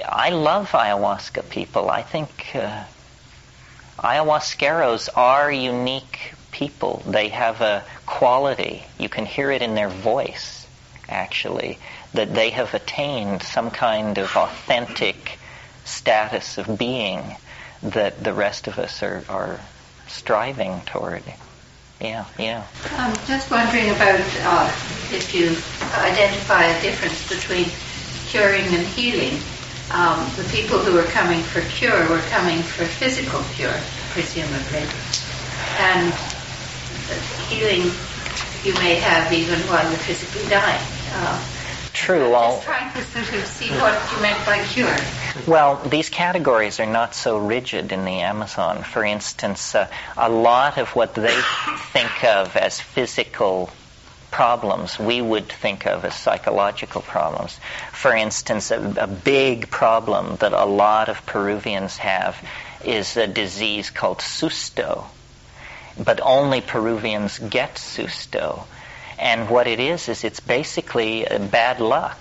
[0.08, 1.90] I love ayahuasca people.
[1.90, 2.84] I think uh,
[3.98, 7.02] ayahuasqueros are unique people.
[7.06, 8.84] They have a quality.
[8.98, 10.63] You can hear it in their voice,
[11.08, 11.78] actually,
[12.12, 15.38] that they have attained some kind of authentic
[15.84, 17.36] status of being
[17.82, 19.60] that the rest of us are, are
[20.08, 21.22] striving toward.
[22.00, 22.66] Yeah, yeah.
[22.92, 24.72] I'm just wondering about uh,
[25.12, 25.56] if you
[25.98, 27.66] identify a difference between
[28.26, 29.40] curing and healing.
[29.90, 33.78] Um, the people who were coming for cure were coming for physical cure,
[34.10, 34.82] presumably.
[35.78, 36.12] And
[37.48, 37.90] healing
[38.64, 40.80] you may have even while you're physically dying.
[41.14, 41.42] Uh,
[41.92, 42.30] True.
[42.30, 44.96] Well, just trying to sort of see what you meant by cure.
[45.46, 48.82] Well, these categories are not so rigid in the Amazon.
[48.82, 51.40] For instance, uh, a lot of what they
[51.92, 53.70] think of as physical
[54.32, 57.60] problems we would think of as psychological problems.
[57.92, 62.36] For instance, a, a, big problem that a lot of Peruvians have
[62.84, 65.04] is a disease called susto
[65.98, 68.64] but only Peruvians get susto.
[69.18, 72.18] And what it is, is it's basically uh, bad luck.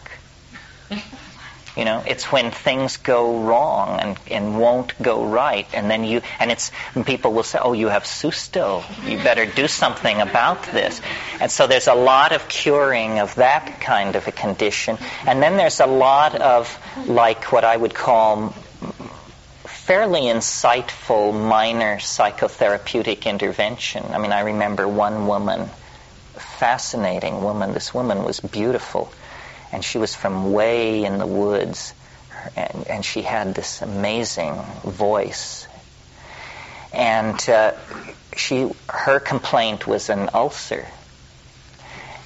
[1.76, 6.22] You know, it's when things go wrong and, and won't go right, and then you
[6.40, 8.84] and it's and people will say, "Oh, you have susto.
[9.10, 11.02] You better do something about this."
[11.42, 15.58] And so there's a lot of curing of that kind of a condition, and then
[15.58, 16.70] there's a lot of
[17.08, 18.54] like what I would call
[19.66, 24.06] fairly insightful minor psychotherapeutic intervention.
[24.14, 25.70] I mean, I remember one woman,
[26.34, 27.74] fascinating woman.
[27.74, 29.12] This woman was beautiful,
[29.72, 31.94] and she was from way in the woods,
[32.56, 35.68] and, and she had this amazing voice.
[36.94, 37.74] And uh,
[38.36, 40.86] she, her complaint was an ulcer,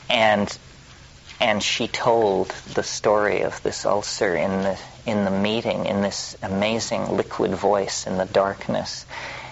[0.09, 0.57] and
[1.39, 6.35] and she told the story of this ulcer in the in the meeting in this
[6.41, 9.05] amazing liquid voice in the darkness.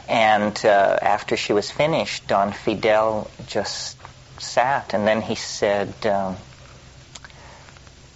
[0.07, 3.94] And uh, after she was finished, Don Fidel just
[4.39, 6.37] sat, and then he said, um,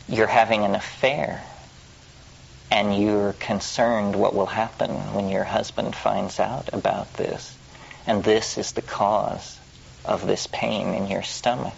[0.07, 1.43] you're having an affair
[2.71, 7.55] and you're concerned what will happen when your husband finds out about this.
[8.05, 9.59] And this is the cause
[10.05, 11.73] of this pain in your stomach.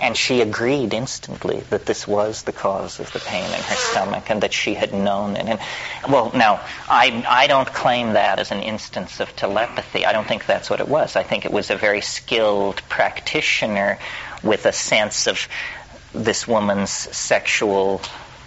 [0.00, 4.30] And she agreed instantly that this was the cause of the pain in her stomach
[4.30, 5.46] and that she had known it.
[5.46, 5.60] And
[6.10, 10.06] well, now I I don't claim that as an instance of telepathy.
[10.06, 11.16] I don't think that's what it was.
[11.16, 13.98] I think it was a very skilled practitioner
[14.42, 15.46] with a sense of
[16.14, 18.00] this woman's sexual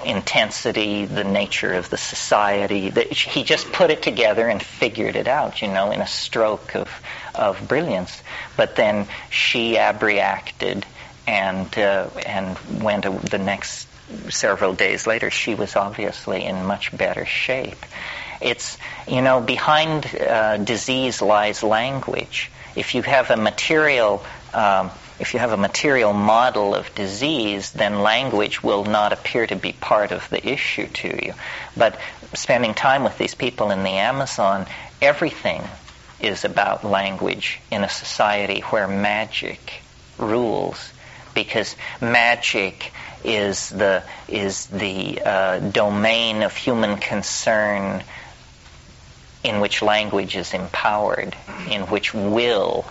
[0.05, 2.89] intensity, the nature of the society.
[3.11, 6.89] He just put it together and figured it out, you know, in a stroke of,
[7.33, 8.21] of brilliance.
[8.57, 10.85] But then she abreacted
[11.27, 13.87] and uh, and went the next
[14.29, 15.31] several days later.
[15.31, 17.85] She was obviously in much better shape.
[18.41, 22.51] It's you know behind uh, disease lies language.
[22.75, 27.99] If you have a material um, if you have a material model of disease, then
[28.01, 31.33] language will not appear to be part of the issue to you.
[31.77, 31.99] But
[32.33, 34.65] spending time with these people in the Amazon,
[35.01, 35.61] everything
[36.19, 39.81] is about language in a society where magic
[40.17, 40.92] rules
[41.33, 42.91] because magic
[43.23, 48.03] is the is the uh, domain of human concern
[49.43, 51.35] in which language is empowered,
[51.69, 52.85] in which will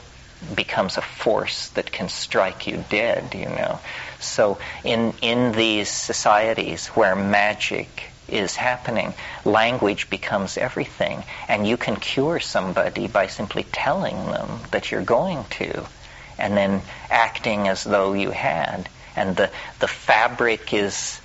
[0.55, 3.81] becomes a force that can strike you dead, you know.
[4.21, 9.13] So in in these societies where magic is happening,
[9.45, 15.45] language becomes everything, and you can cure somebody by simply telling them that you're going
[15.51, 15.85] to,
[16.43, 21.21] and then acting as though you had, and the the fabric is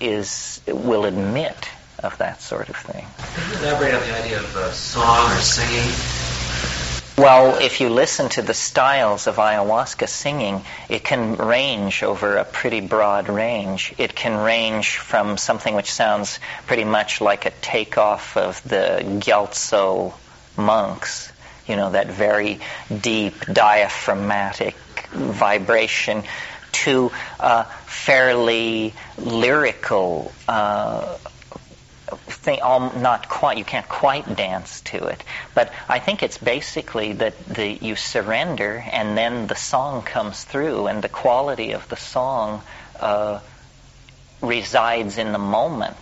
[0.00, 1.68] is will admit
[2.02, 3.06] of that sort of thing.
[3.18, 5.92] Can you elaborate on the idea of uh, song or singing
[7.16, 12.44] well, if you listen to the styles of ayahuasca singing, it can range over a
[12.44, 13.94] pretty broad range.
[13.98, 20.12] It can range from something which sounds pretty much like a takeoff of the Gyuto
[20.56, 21.30] monks,
[21.66, 22.60] you know, that very
[23.00, 24.76] deep diaphragmatic
[25.12, 26.24] vibration,
[26.72, 31.16] to a fairly lyrical uh,
[32.26, 35.22] thing, not quite, you can't quite dance to it.
[35.54, 40.88] But I think it's basically that the, you surrender and then the song comes through
[40.88, 42.62] and the quality of the song
[43.00, 43.40] uh,
[44.42, 45.96] resides in the moment.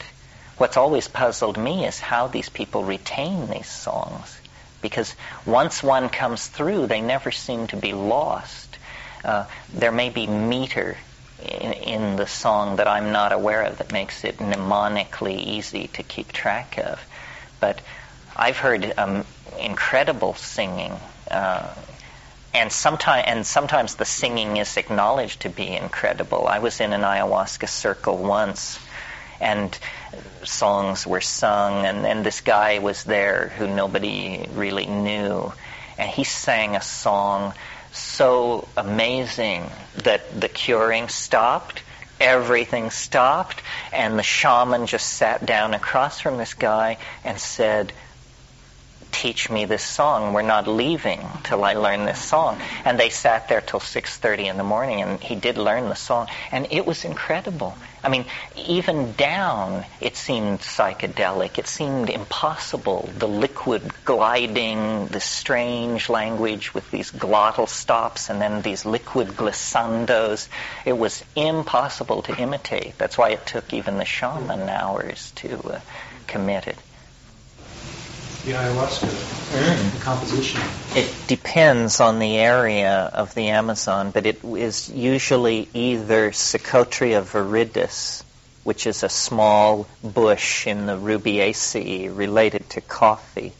[0.56, 4.38] What's always puzzled me is how these people retain these songs.
[4.82, 5.14] Because
[5.46, 8.76] once one comes through, they never seem to be lost.
[9.24, 10.96] Uh, there may be meter
[11.42, 16.02] in, in the song that I'm not aware of that makes it mnemonically easy to
[16.02, 17.00] keep track of.
[17.60, 17.80] But
[18.36, 19.24] I've heard um,
[19.58, 20.94] incredible singing,
[21.30, 21.68] uh,
[22.54, 26.46] and sometimes and sometimes the singing is acknowledged to be incredible.
[26.46, 28.78] I was in an ayahuasca circle once,
[29.42, 29.76] and
[30.44, 35.52] songs were sung, and, and this guy was there who nobody really knew,
[35.98, 37.52] and he sang a song
[37.92, 39.68] so amazing
[40.04, 41.82] that the curing stopped,
[42.20, 43.60] everything stopped,
[43.92, 47.92] and the shaman just sat down across from this guy and said,
[49.12, 50.32] teach me this song.
[50.32, 52.60] We're not leaving till I learn this song.
[52.84, 56.28] And they sat there till 6:30 in the morning and he did learn the song
[56.50, 57.76] and it was incredible.
[58.02, 58.24] I mean,
[58.56, 61.58] even down it seemed psychedelic.
[61.58, 63.08] It seemed impossible.
[63.16, 70.48] The liquid gliding, the strange language with these glottal stops and then these liquid glissandos.
[70.84, 72.98] It was impossible to imitate.
[72.98, 75.80] That's why it took even the shaman hours to uh,
[76.26, 76.78] commit it
[78.44, 79.92] the ayahuasca mm.
[79.92, 80.60] the composition?
[80.96, 88.24] It depends on the area of the Amazon, but it is usually either Psychotria viridis,
[88.64, 93.52] which is a small bush in the Rubiaceae related to coffee,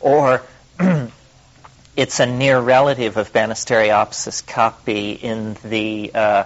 [0.00, 0.42] or
[1.96, 6.44] it's a near relative of Banisteriopsis caapi in the uh,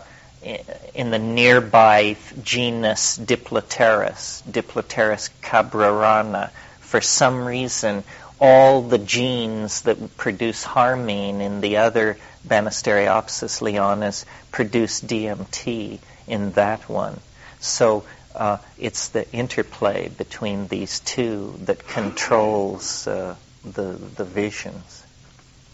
[0.94, 6.50] in the nearby genus Diplopterys, Diplopterys cabrerana,
[6.92, 8.04] for some reason,
[8.38, 16.86] all the genes that produce harmine in the other Banisteriopsis leonis produce DMT in that
[16.90, 17.18] one.
[17.60, 18.04] So
[18.34, 25.02] uh, it's the interplay between these two that controls uh, the the visions.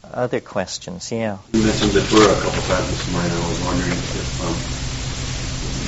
[0.05, 1.11] Other questions?
[1.11, 1.39] Yeah.
[1.53, 3.33] You mentioned the datura a couple times this morning.
[3.33, 4.88] I was wondering if um,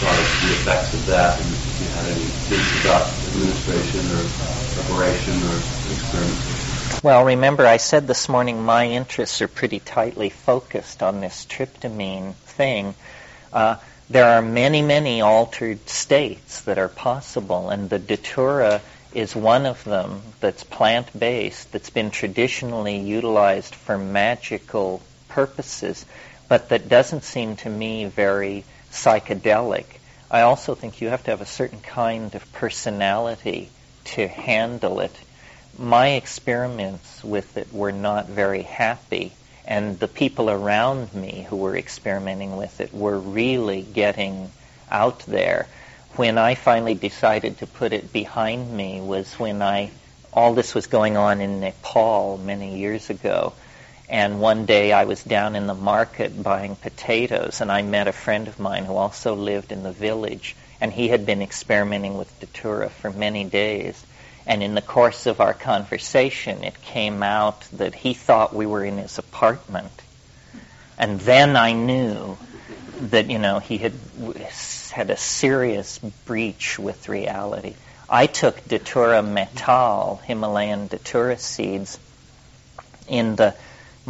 [0.00, 4.24] the effects of that and if you had any hints about administration or
[4.74, 5.56] preparation or
[5.92, 7.00] experimentation?
[7.02, 12.32] Well, remember, I said this morning my interests are pretty tightly focused on this tryptamine
[12.34, 12.94] thing.
[13.52, 13.76] Uh,
[14.08, 18.80] there are many, many altered states that are possible, and the datura
[19.12, 26.06] is one of them that's plant-based, that's been traditionally utilized for magical purposes,
[26.48, 29.84] but that doesn't seem to me very psychedelic.
[30.30, 33.70] I also think you have to have a certain kind of personality
[34.04, 35.14] to handle it.
[35.78, 39.32] My experiments with it were not very happy,
[39.64, 44.50] and the people around me who were experimenting with it were really getting
[44.90, 45.66] out there.
[46.16, 49.90] When I finally decided to put it behind me was when I
[50.32, 53.52] all this was going on in Nepal many years ago.
[54.10, 58.12] And one day I was down in the market buying potatoes, and I met a
[58.12, 62.40] friend of mine who also lived in the village, and he had been experimenting with
[62.40, 64.04] datura for many days.
[64.46, 68.84] And in the course of our conversation, it came out that he thought we were
[68.84, 69.92] in his apartment.
[70.98, 72.36] And then I knew
[73.02, 73.92] that, you know, he had
[74.90, 77.76] had a serious breach with reality.
[78.08, 81.96] I took Datura metel, Himalayan Datura seeds,
[83.06, 83.54] in the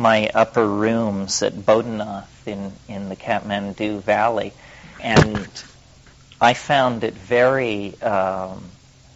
[0.00, 4.52] my upper rooms at Bodhanath in, in the Kathmandu Valley,
[4.98, 5.48] and
[6.40, 8.64] I found it very um,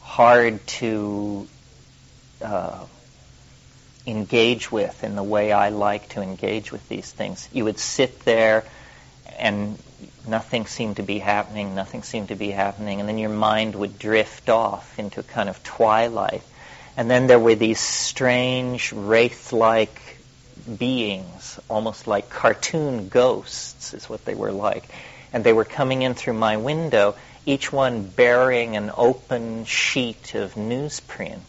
[0.02, 1.48] hard to
[2.42, 2.84] uh,
[4.06, 7.48] engage with in the way I like to engage with these things.
[7.50, 8.64] You would sit there
[9.38, 9.78] and
[10.28, 13.98] nothing seemed to be happening, nothing seemed to be happening, and then your mind would
[13.98, 16.42] drift off into a kind of twilight.
[16.96, 20.13] And then there were these strange, wraith like
[20.78, 24.84] beings, almost like cartoon ghosts, is what they were like.
[25.32, 27.16] And they were coming in through my window,
[27.46, 31.42] each one bearing an open sheet of newsprint.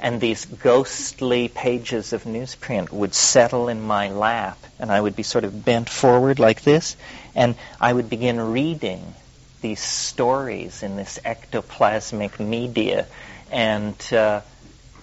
[0.00, 5.22] And these ghostly pages of newsprint would settle in my lap, and I would be
[5.22, 6.96] sort of bent forward like this,
[7.36, 9.14] and I would begin reading
[9.60, 13.06] these stories in this ectoplasmic media,
[13.52, 14.40] and uh,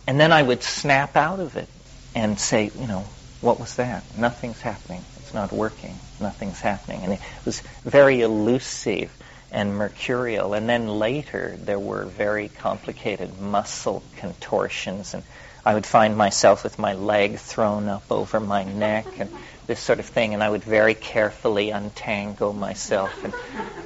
[0.06, 1.70] and then I would snap out of it
[2.14, 3.06] and say, you know,
[3.42, 4.04] what was that?
[4.18, 5.06] Nothing's happening.
[5.18, 6.00] It's not working.
[6.20, 7.04] Nothing's happening.
[7.04, 9.12] And it was very elusive
[9.52, 10.54] and mercurial.
[10.54, 15.14] And then later, there were very complicated muscle contortions.
[15.14, 15.24] And
[15.70, 19.30] I would find myself with my leg thrown up over my neck and
[19.68, 20.34] this sort of thing.
[20.34, 23.32] And I would very carefully untangle myself and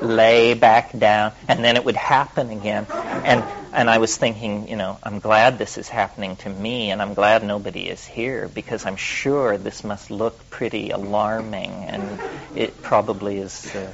[0.02, 1.34] lay back down.
[1.50, 2.88] And then it would happen again.
[2.90, 3.44] And
[3.74, 7.16] and I was thinking, you know, I'm glad this is happening to me, and I'm
[7.16, 12.18] glad nobody is here because I'm sure this must look pretty alarming, and
[12.56, 13.76] it probably is.
[13.76, 13.92] Uh,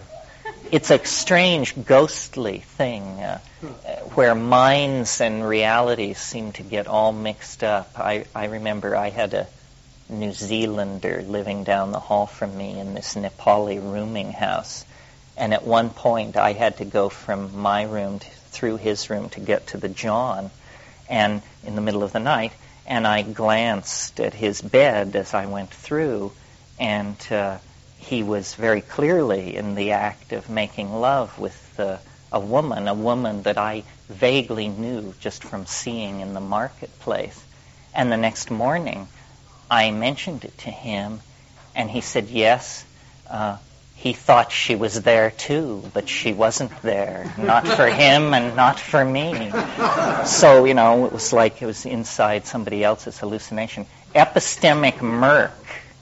[0.71, 3.39] it's a strange, ghostly thing uh,
[4.15, 7.91] where minds and realities seem to get all mixed up.
[7.97, 9.47] I, I remember I had a
[10.09, 14.85] New Zealander living down the hall from me in this Nepali rooming house.
[15.37, 19.29] And at one point, I had to go from my room to through his room
[19.29, 20.51] to get to the John,
[21.09, 22.51] and in the middle of the night,
[22.85, 26.31] and I glanced at his bed as I went through,
[26.79, 27.59] and uh,
[28.10, 31.98] he was very clearly in the act of making love with uh,
[32.31, 37.40] a woman, a woman that I vaguely knew just from seeing in the marketplace.
[37.94, 39.07] And the next morning,
[39.69, 41.19] I mentioned it to him,
[41.76, 42.84] and he said, Yes,
[43.30, 43.57] uh,
[43.95, 47.31] he thought she was there too, but she wasn't there.
[47.38, 49.52] Not for him and not for me.
[50.26, 53.86] So, you know, it was like it was inside somebody else's hallucination.
[54.15, 55.53] Epistemic murk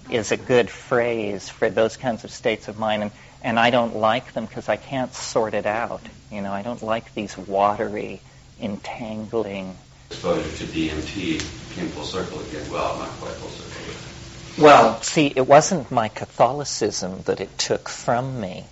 [0.10, 3.12] is a good phrase for those kinds of states of mind, and,
[3.42, 6.02] and I don't like them because I can't sort it out.
[6.32, 8.22] You know, I don't like these watery,
[8.60, 9.78] entangling.
[10.10, 12.70] Exposure to DMT came full circle again.
[12.72, 14.64] Well, not quite full circle.
[14.64, 18.66] Well, see, it wasn't my Catholicism that it took from me.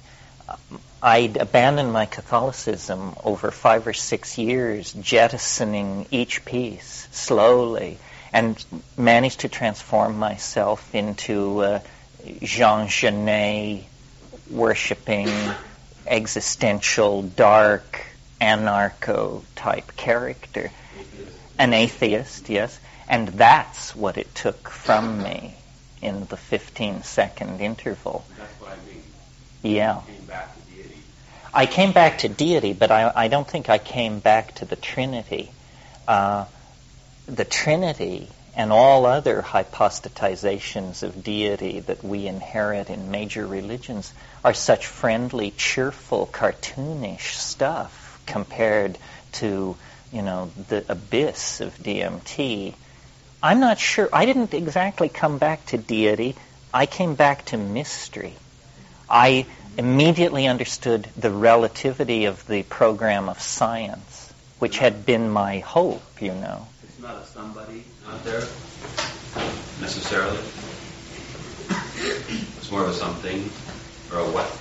[1.02, 8.00] I'd abandoned my Catholicism over five or six years, jettisoning each piece slowly,
[8.36, 8.66] and
[8.98, 11.82] managed to transform myself into a
[12.44, 13.86] Jean Genet
[14.50, 15.30] worshipping,
[16.06, 18.06] existential, dark,
[18.42, 20.70] anarcho type character.
[21.58, 22.78] An atheist, yes.
[23.08, 25.56] And that's what it took from me
[26.02, 28.26] in the 15 second interval.
[28.38, 29.02] That's what I mean.
[29.64, 30.02] Yeah.
[30.06, 31.00] Came back to deity.
[31.54, 34.76] I came back to deity, but I, I don't think I came back to the
[34.76, 35.52] Trinity.
[36.06, 36.46] Uh,
[37.28, 44.54] the Trinity and all other hypostatizations of deity that we inherit in major religions are
[44.54, 48.98] such friendly, cheerful, cartoonish stuff compared
[49.34, 49.76] to,
[50.12, 52.74] you know, the abyss of DMT
[53.46, 54.10] I'm not sure.
[54.12, 56.36] I didn't exactly come back to deity.
[56.74, 58.34] I came back to mystery.
[59.08, 59.46] I
[59.78, 66.34] immediately understood the relativity of the program of science, which had been my hope, you
[66.34, 66.68] know.
[67.06, 68.42] Not a somebody out there,
[69.80, 70.40] necessarily.
[72.58, 73.48] It's more of a something
[74.12, 74.52] or a what.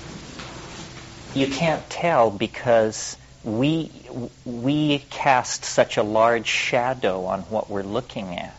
[1.34, 3.90] You can't tell because we
[4.44, 8.54] we cast such a large shadow on what we're looking at.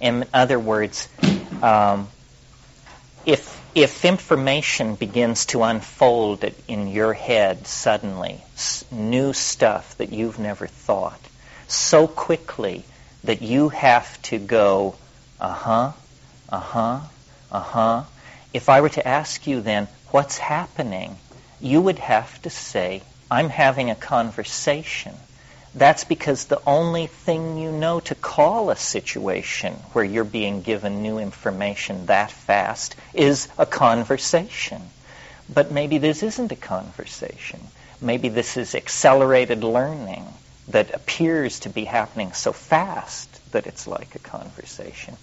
[0.00, 1.08] In other words,
[1.62, 2.06] um,
[3.26, 8.40] if if information begins to unfold in your head suddenly,
[8.92, 11.18] new stuff that you've never thought,
[11.74, 12.84] so quickly
[13.24, 14.94] that you have to go,
[15.40, 15.92] uh huh,
[16.48, 17.00] uh huh,
[17.50, 18.02] uh huh.
[18.52, 21.16] If I were to ask you then, what's happening?
[21.60, 25.14] You would have to say, I'm having a conversation.
[25.74, 31.02] That's because the only thing you know to call a situation where you're being given
[31.02, 34.82] new information that fast is a conversation.
[35.52, 37.60] But maybe this isn't a conversation.
[38.00, 40.26] Maybe this is accelerated learning
[40.68, 45.16] that appears to be happening so fast that it's like a conversation.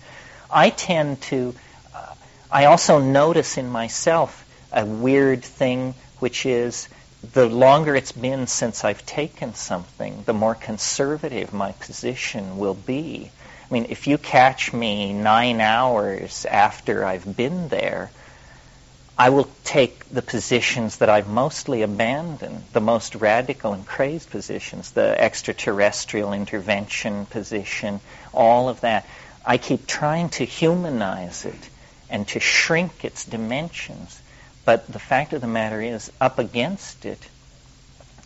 [0.49, 1.55] I tend to,
[1.95, 2.13] uh,
[2.51, 6.87] I also notice in myself a weird thing, which is
[7.33, 13.31] the longer it's been since I've taken something, the more conservative my position will be.
[13.69, 18.11] I mean, if you catch me nine hours after I've been there,
[19.21, 24.89] I will take the positions that I've mostly abandoned, the most radical and crazed positions,
[24.89, 27.99] the extraterrestrial intervention position,
[28.33, 29.05] all of that.
[29.45, 31.69] I keep trying to humanize it
[32.09, 34.19] and to shrink its dimensions.
[34.65, 37.23] But the fact of the matter is, up against it,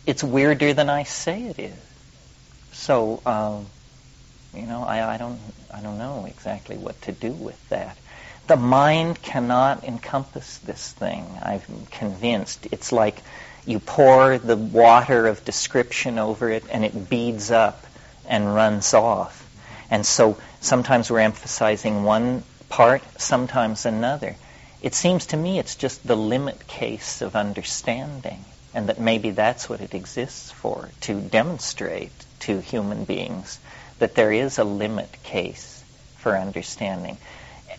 [0.06, 1.78] it's weirder than I say it is.
[2.72, 3.66] So, um,
[4.54, 5.40] you know, I, I don't,
[5.70, 7.98] I don't know exactly what to do with that.
[8.46, 11.26] The mind cannot encompass this thing.
[11.42, 11.60] I'm
[11.90, 12.68] convinced.
[12.70, 13.20] It's like
[13.66, 17.84] you pour the water of description over it, and it beads up
[18.28, 19.42] and runs off.
[19.90, 24.36] And so sometimes we're emphasizing one part, sometimes another.
[24.80, 28.44] It seems to me it's just the limit case of understanding,
[28.74, 33.58] and that maybe that's what it exists for, to demonstrate to human beings
[33.98, 35.82] that there is a limit case
[36.18, 37.16] for understanding.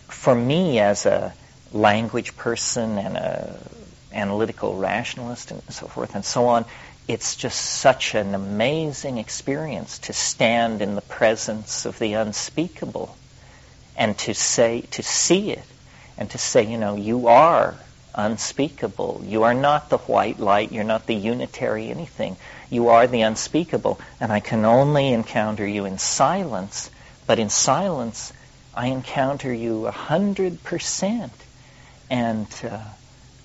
[0.08, 1.32] For me, as a
[1.72, 3.58] language person and a
[4.12, 6.64] analytical rationalist and so forth and so on,
[7.06, 13.16] it's just such an amazing experience to stand in the presence of the unspeakable
[13.96, 15.64] and to say, to see it
[16.18, 17.74] and to say, you know, you are
[18.14, 19.22] unspeakable.
[19.24, 20.72] You are not the white light.
[20.72, 22.36] You're not the unitary anything.
[22.68, 24.00] You are the unspeakable.
[24.20, 26.90] And I can only encounter you in silence.
[27.26, 28.32] But in silence,
[28.78, 31.32] I encounter you a hundred percent.
[32.08, 32.78] And uh,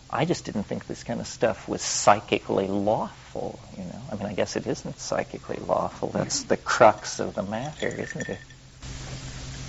[0.08, 3.60] I just didn't think this kind of stuff was psychically lawful.
[3.76, 6.10] You know, I mean, I guess it isn't psychically lawful.
[6.10, 8.38] That's the crux of the matter, isn't it?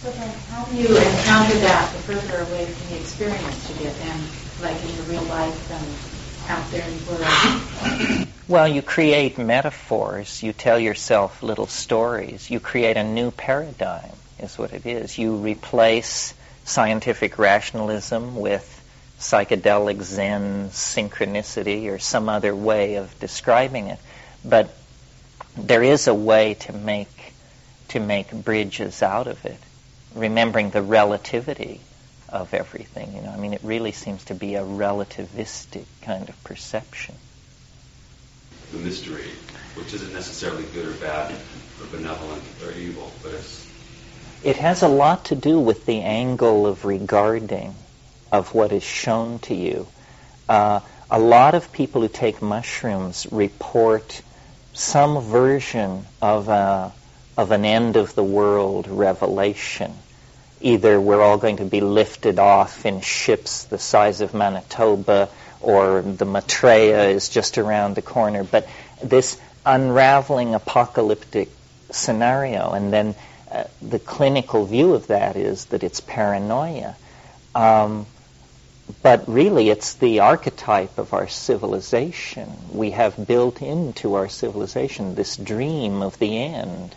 [0.03, 3.97] So then how do you encounter that the further away from the experience you get
[3.97, 4.21] then,
[4.61, 8.29] like in your real life and out there in the world?
[8.47, 10.43] Well, you create metaphors.
[10.43, 12.51] You tell yourself little stories.
[12.51, 14.13] You create a new paradigm,
[14.45, 15.19] is what it is.
[15.19, 16.35] You replace
[16.65, 18.71] scientific rationalism with
[19.19, 23.99] psychedelic Zen synchronicity or some other way of describing it.
[24.45, 24.75] But
[25.57, 27.09] there is a way to make
[27.89, 29.59] to make bridges out of it
[30.15, 31.81] remembering the relativity
[32.29, 33.15] of everything.
[33.15, 37.15] You know, I mean, it really seems to be a relativistic kind of perception.
[38.73, 39.31] The mystery,
[39.75, 41.35] which isn't necessarily good or bad,
[41.81, 43.64] or benevolent or evil, but it's.
[44.45, 47.75] It has a lot to do with the angle of regarding
[48.31, 49.87] of what is shown to you.
[50.49, 50.81] Uh,
[51.11, 54.23] a lot of people who take mushrooms report
[54.73, 56.93] some version of a,
[57.37, 59.95] of an end of the world revelation
[60.65, 65.29] either we're all going to be lifted off in ships the size of Manitoba
[65.61, 68.45] or the Maitreya is just around the corner.
[68.45, 68.67] But
[69.03, 71.51] this unraveling apocalyptic
[71.91, 73.15] scenario, and then
[73.55, 76.97] uh, the clinical view of that is that it's paranoia.
[77.55, 78.07] Um,
[79.03, 82.51] but really, it's the archetype of our civilization.
[82.73, 86.95] We have built into our civilization this dream of the end.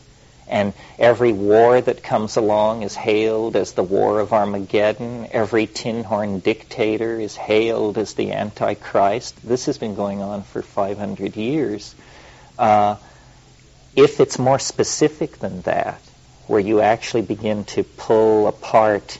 [0.49, 5.27] And every war that comes along is hailed as the War of Armageddon.
[5.31, 9.35] Every tin horn dictator is hailed as the Antichrist.
[9.45, 11.93] This has been going on for 500 years.
[12.57, 12.95] Uh,
[13.95, 16.01] if it's more specific than that,
[16.47, 19.19] where you actually begin to pull apart,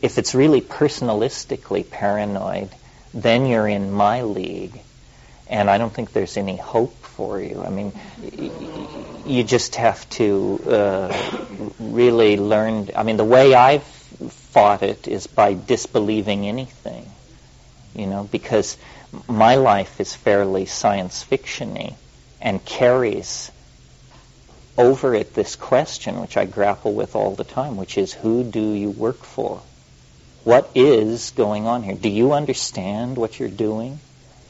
[0.00, 2.70] if it's really personalistically paranoid,
[3.14, 4.78] then you're in my league.
[5.48, 7.62] And I don't think there's any hope for you.
[7.64, 7.92] I mean,
[9.26, 11.36] you just have to uh,
[11.78, 12.90] really learn.
[12.94, 17.10] I mean, the way I've fought it is by disbelieving anything,
[17.94, 18.76] you know, because
[19.26, 21.94] my life is fairly science fictiony
[22.40, 23.50] and carries
[24.78, 28.72] over at this question, which I grapple with all the time, which is who do
[28.72, 29.60] you work for?
[30.44, 31.96] What is going on here?
[31.96, 33.98] Do you understand what you're doing?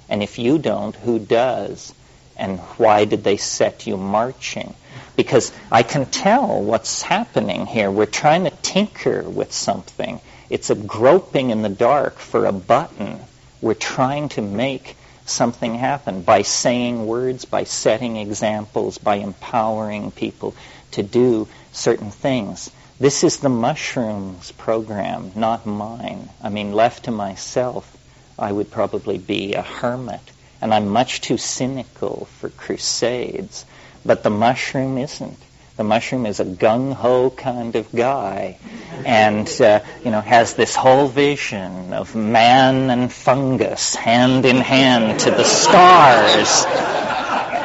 [0.09, 1.95] And if you don't, who does?
[2.37, 4.75] And why did they set you marching?
[5.17, 7.91] Because I can tell what's happening here.
[7.91, 10.21] We're trying to tinker with something.
[10.51, 13.19] It's a groping in the dark for a button.
[13.61, 14.95] We're trying to make
[15.29, 20.55] something happen by saying words, by setting examples, by empowering people
[20.93, 22.71] to do certain things.
[23.01, 26.29] This is the mushrooms program, not mine.
[26.43, 27.97] I mean, left to myself,
[28.39, 30.21] I would probably be a hermit.
[30.61, 33.65] And I'm much too cynical for crusades.
[34.05, 35.39] But the mushroom isn't.
[35.79, 38.59] The mushroom is a gung ho kind of guy,
[39.07, 45.21] and uh, you know has this whole vision of man and fungus hand in hand
[45.21, 46.65] to the stars.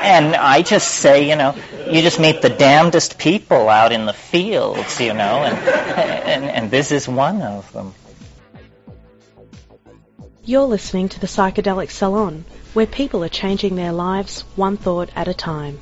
[0.04, 1.56] And I just say, you know,
[1.90, 6.70] you just meet the damnedest people out in the fields, you know, and, and, and
[6.70, 7.96] this is one of them.
[10.46, 15.28] You're listening to the Psychedelic Salon, where people are changing their lives one thought at
[15.28, 15.80] a time.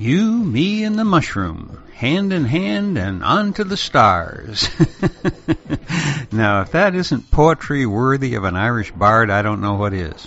[0.00, 4.66] You, me, and the mushroom, hand in hand and on to the stars.
[6.32, 10.26] now, if that isn't poetry worthy of an Irish bard, I don't know what is.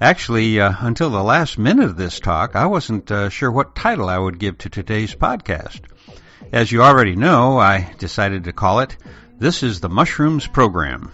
[0.00, 4.08] Actually, uh, until the last minute of this talk, I wasn't uh, sure what title
[4.08, 5.82] I would give to today's podcast.
[6.50, 8.96] As you already know, I decided to call it
[9.38, 11.12] This is the Mushrooms Program.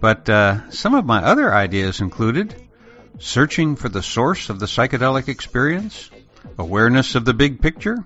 [0.00, 2.54] But uh, some of my other ideas included
[3.18, 6.10] searching for the source of the psychedelic experience,
[6.58, 8.04] awareness of the big picture,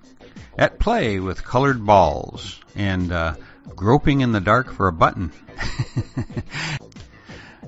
[0.56, 3.34] at play with colored balls, and uh,
[3.74, 5.32] groping in the dark for a button.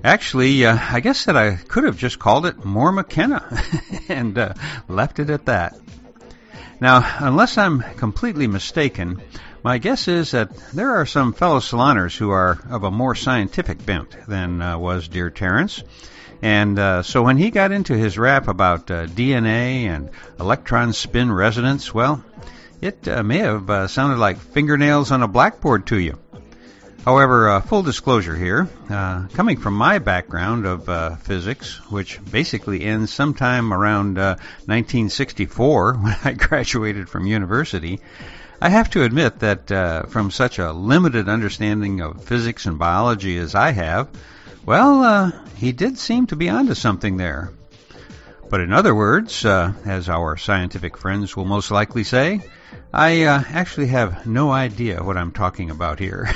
[0.05, 3.63] Actually, uh, I guess that I could have just called it More McKenna
[4.09, 4.55] and uh,
[4.89, 5.79] left it at that.
[6.81, 9.21] Now, unless I'm completely mistaken,
[9.63, 13.85] my guess is that there are some fellow saloners who are of a more scientific
[13.85, 15.83] bent than uh, was dear Terence,
[16.43, 21.31] and uh, so when he got into his rap about uh, DNA and electron spin
[21.31, 22.25] resonance, well,
[22.81, 26.19] it uh, may have uh, sounded like fingernails on a blackboard to you.
[27.05, 33.13] However, uh, full disclosure here, uh, coming from my background of physics, which basically ends
[33.13, 38.01] sometime around 1964 when I graduated from university,
[38.63, 43.55] I have to admit that from such a limited understanding of physics and biology as
[43.55, 44.09] I have,
[44.71, 47.51] well, uh, he did seem to be onto something there.
[48.49, 52.43] But in other words, uh, as our scientific friends will most likely say,
[52.93, 56.33] I uh, actually have no idea what I'm talking about here.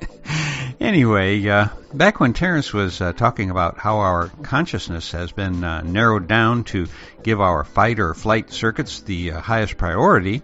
[0.80, 5.82] anyway, uh, back when Terence was uh, talking about how our consciousness has been uh,
[5.82, 6.88] narrowed down to
[7.22, 10.42] give our fight or flight circuits the uh, highest priority,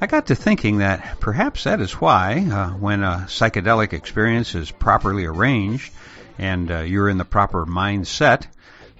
[0.00, 4.70] I got to thinking that perhaps that is why, uh, when a psychedelic experience is
[4.70, 5.92] properly arranged,
[6.38, 8.46] and uh, you're in the proper mindset,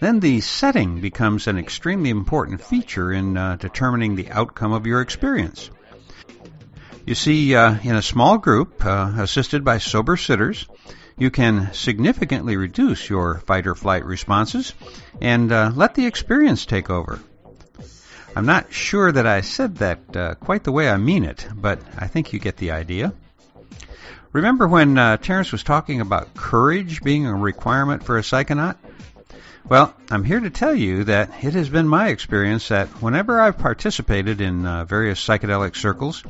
[0.00, 5.00] then the setting becomes an extremely important feature in uh, determining the outcome of your
[5.00, 5.70] experience.
[7.06, 10.66] You see, uh, in a small group, uh, assisted by sober sitters,
[11.16, 14.74] you can significantly reduce your fight or flight responses
[15.20, 17.20] and uh, let the experience take over.
[18.34, 21.80] I'm not sure that I said that uh, quite the way I mean it, but
[21.96, 23.12] I think you get the idea.
[24.34, 28.74] Remember when uh, Terence was talking about courage being a requirement for a psychonaut?
[29.68, 33.58] Well, I'm here to tell you that it has been my experience that whenever I've
[33.58, 36.24] participated in uh, various psychedelic circles,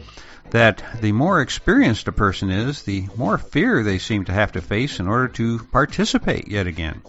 [0.50, 4.60] that the more experienced a person is, the more fear they seem to have to
[4.60, 7.00] face in order to participate yet again.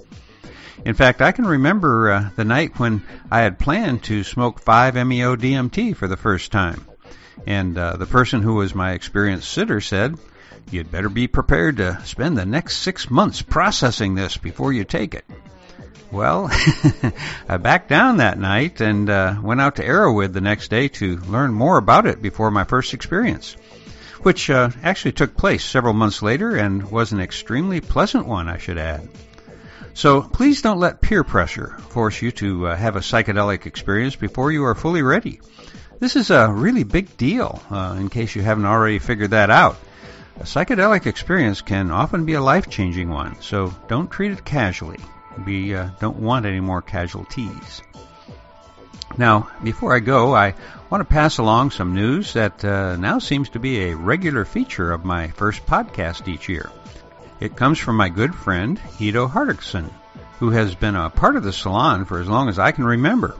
[0.86, 5.36] In fact, I can remember uh, the night when I had planned to smoke 5-MeO
[5.36, 6.88] DMT for the first time.
[7.46, 10.18] And uh, the person who was my experienced sitter said,
[10.72, 15.14] You'd better be prepared to spend the next six months processing this before you take
[15.14, 15.26] it.
[16.12, 16.50] Well,
[17.50, 21.18] I backed down that night and uh, went out to Erowid the next day to
[21.18, 23.58] learn more about it before my first experience,
[24.22, 28.58] which uh, actually took place several months later and was an extremely pleasant one, I
[28.58, 29.08] should add.
[29.94, 34.52] So please don't let peer pressure force you to uh, have a psychedelic experience before
[34.52, 35.40] you are fully ready.
[36.00, 39.78] This is a really big deal, uh, in case you haven't already figured that out.
[40.38, 45.00] A psychedelic experience can often be a life-changing one, so don't treat it casually.
[45.46, 47.82] We uh, don't want any more casualties.
[49.18, 50.56] Now, before I go, I
[50.90, 54.92] want to pass along some news that uh, now seems to be a regular feature
[54.92, 56.70] of my first podcast each year.
[57.40, 59.90] It comes from my good friend, Ido Hartogsohn,
[60.40, 63.38] who has been a part of the salon for as long as I can remember.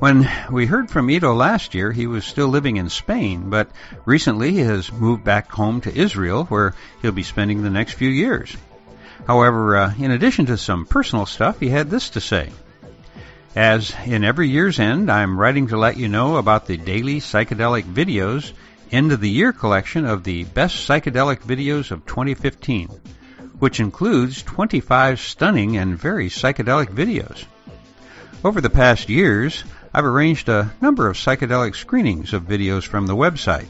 [0.00, 3.70] When we heard from Ido last year, he was still living in Spain, but
[4.06, 6.72] recently he has moved back home to Israel, where
[7.02, 8.56] he'll be spending the next few years.
[9.26, 12.48] However, uh, in addition to some personal stuff, he had this to say.
[13.54, 17.82] As in every year's end, I'm writing to let you know about the daily psychedelic
[17.84, 18.52] videos
[18.90, 22.88] end of the year collection of the best psychedelic videos of 2015,
[23.58, 27.44] which includes 25 stunning and very psychedelic videos.
[28.42, 29.62] Over the past years,
[29.92, 33.66] I've arranged a number of psychedelic screenings of videos from the website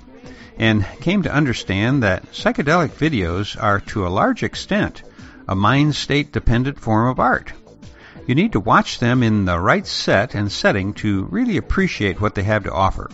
[0.59, 5.03] and came to understand that psychedelic videos are to a large extent
[5.49, 7.53] a mind state dependent form of art.
[8.27, 12.35] You need to watch them in the right set and setting to really appreciate what
[12.35, 13.11] they have to offer.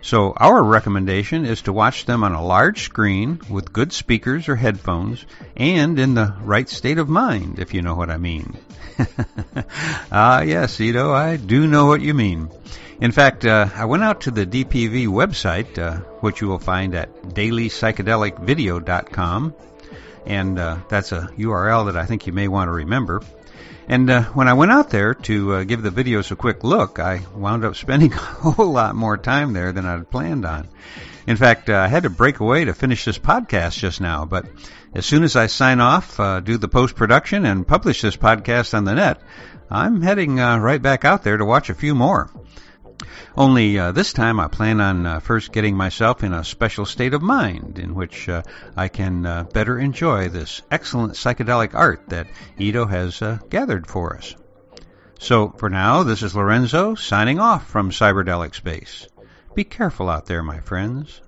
[0.00, 4.56] So our recommendation is to watch them on a large screen with good speakers or
[4.56, 5.26] headphones
[5.56, 8.56] and in the right state of mind, if you know what I mean.
[10.12, 12.48] ah, yes, Ido, I do know what you mean.
[13.00, 16.94] In fact, uh, I went out to the DPV website, uh, which you will find
[16.94, 19.54] at dailypsychedelicvideo.com,
[20.24, 23.20] and uh, that's a URL that I think you may want to remember.
[23.88, 26.98] And uh, when I went out there to uh, give the videos a quick look,
[26.98, 30.68] I wound up spending a whole lot more time there than I'd planned on.
[31.26, 34.46] In fact, uh, I had to break away to finish this podcast just now, but
[34.96, 38.72] as soon as I sign off, uh, do the post production, and publish this podcast
[38.72, 39.20] on the net,
[39.70, 42.30] I'm heading uh, right back out there to watch a few more.
[43.36, 47.12] Only uh, this time I plan on uh, first getting myself in a special state
[47.12, 48.40] of mind in which uh,
[48.74, 54.16] I can uh, better enjoy this excellent psychedelic art that Ido has uh, gathered for
[54.16, 54.34] us.
[55.18, 59.08] So for now, this is Lorenzo signing off from Cyberdelic Space.
[59.54, 61.20] Be careful out there, my friends.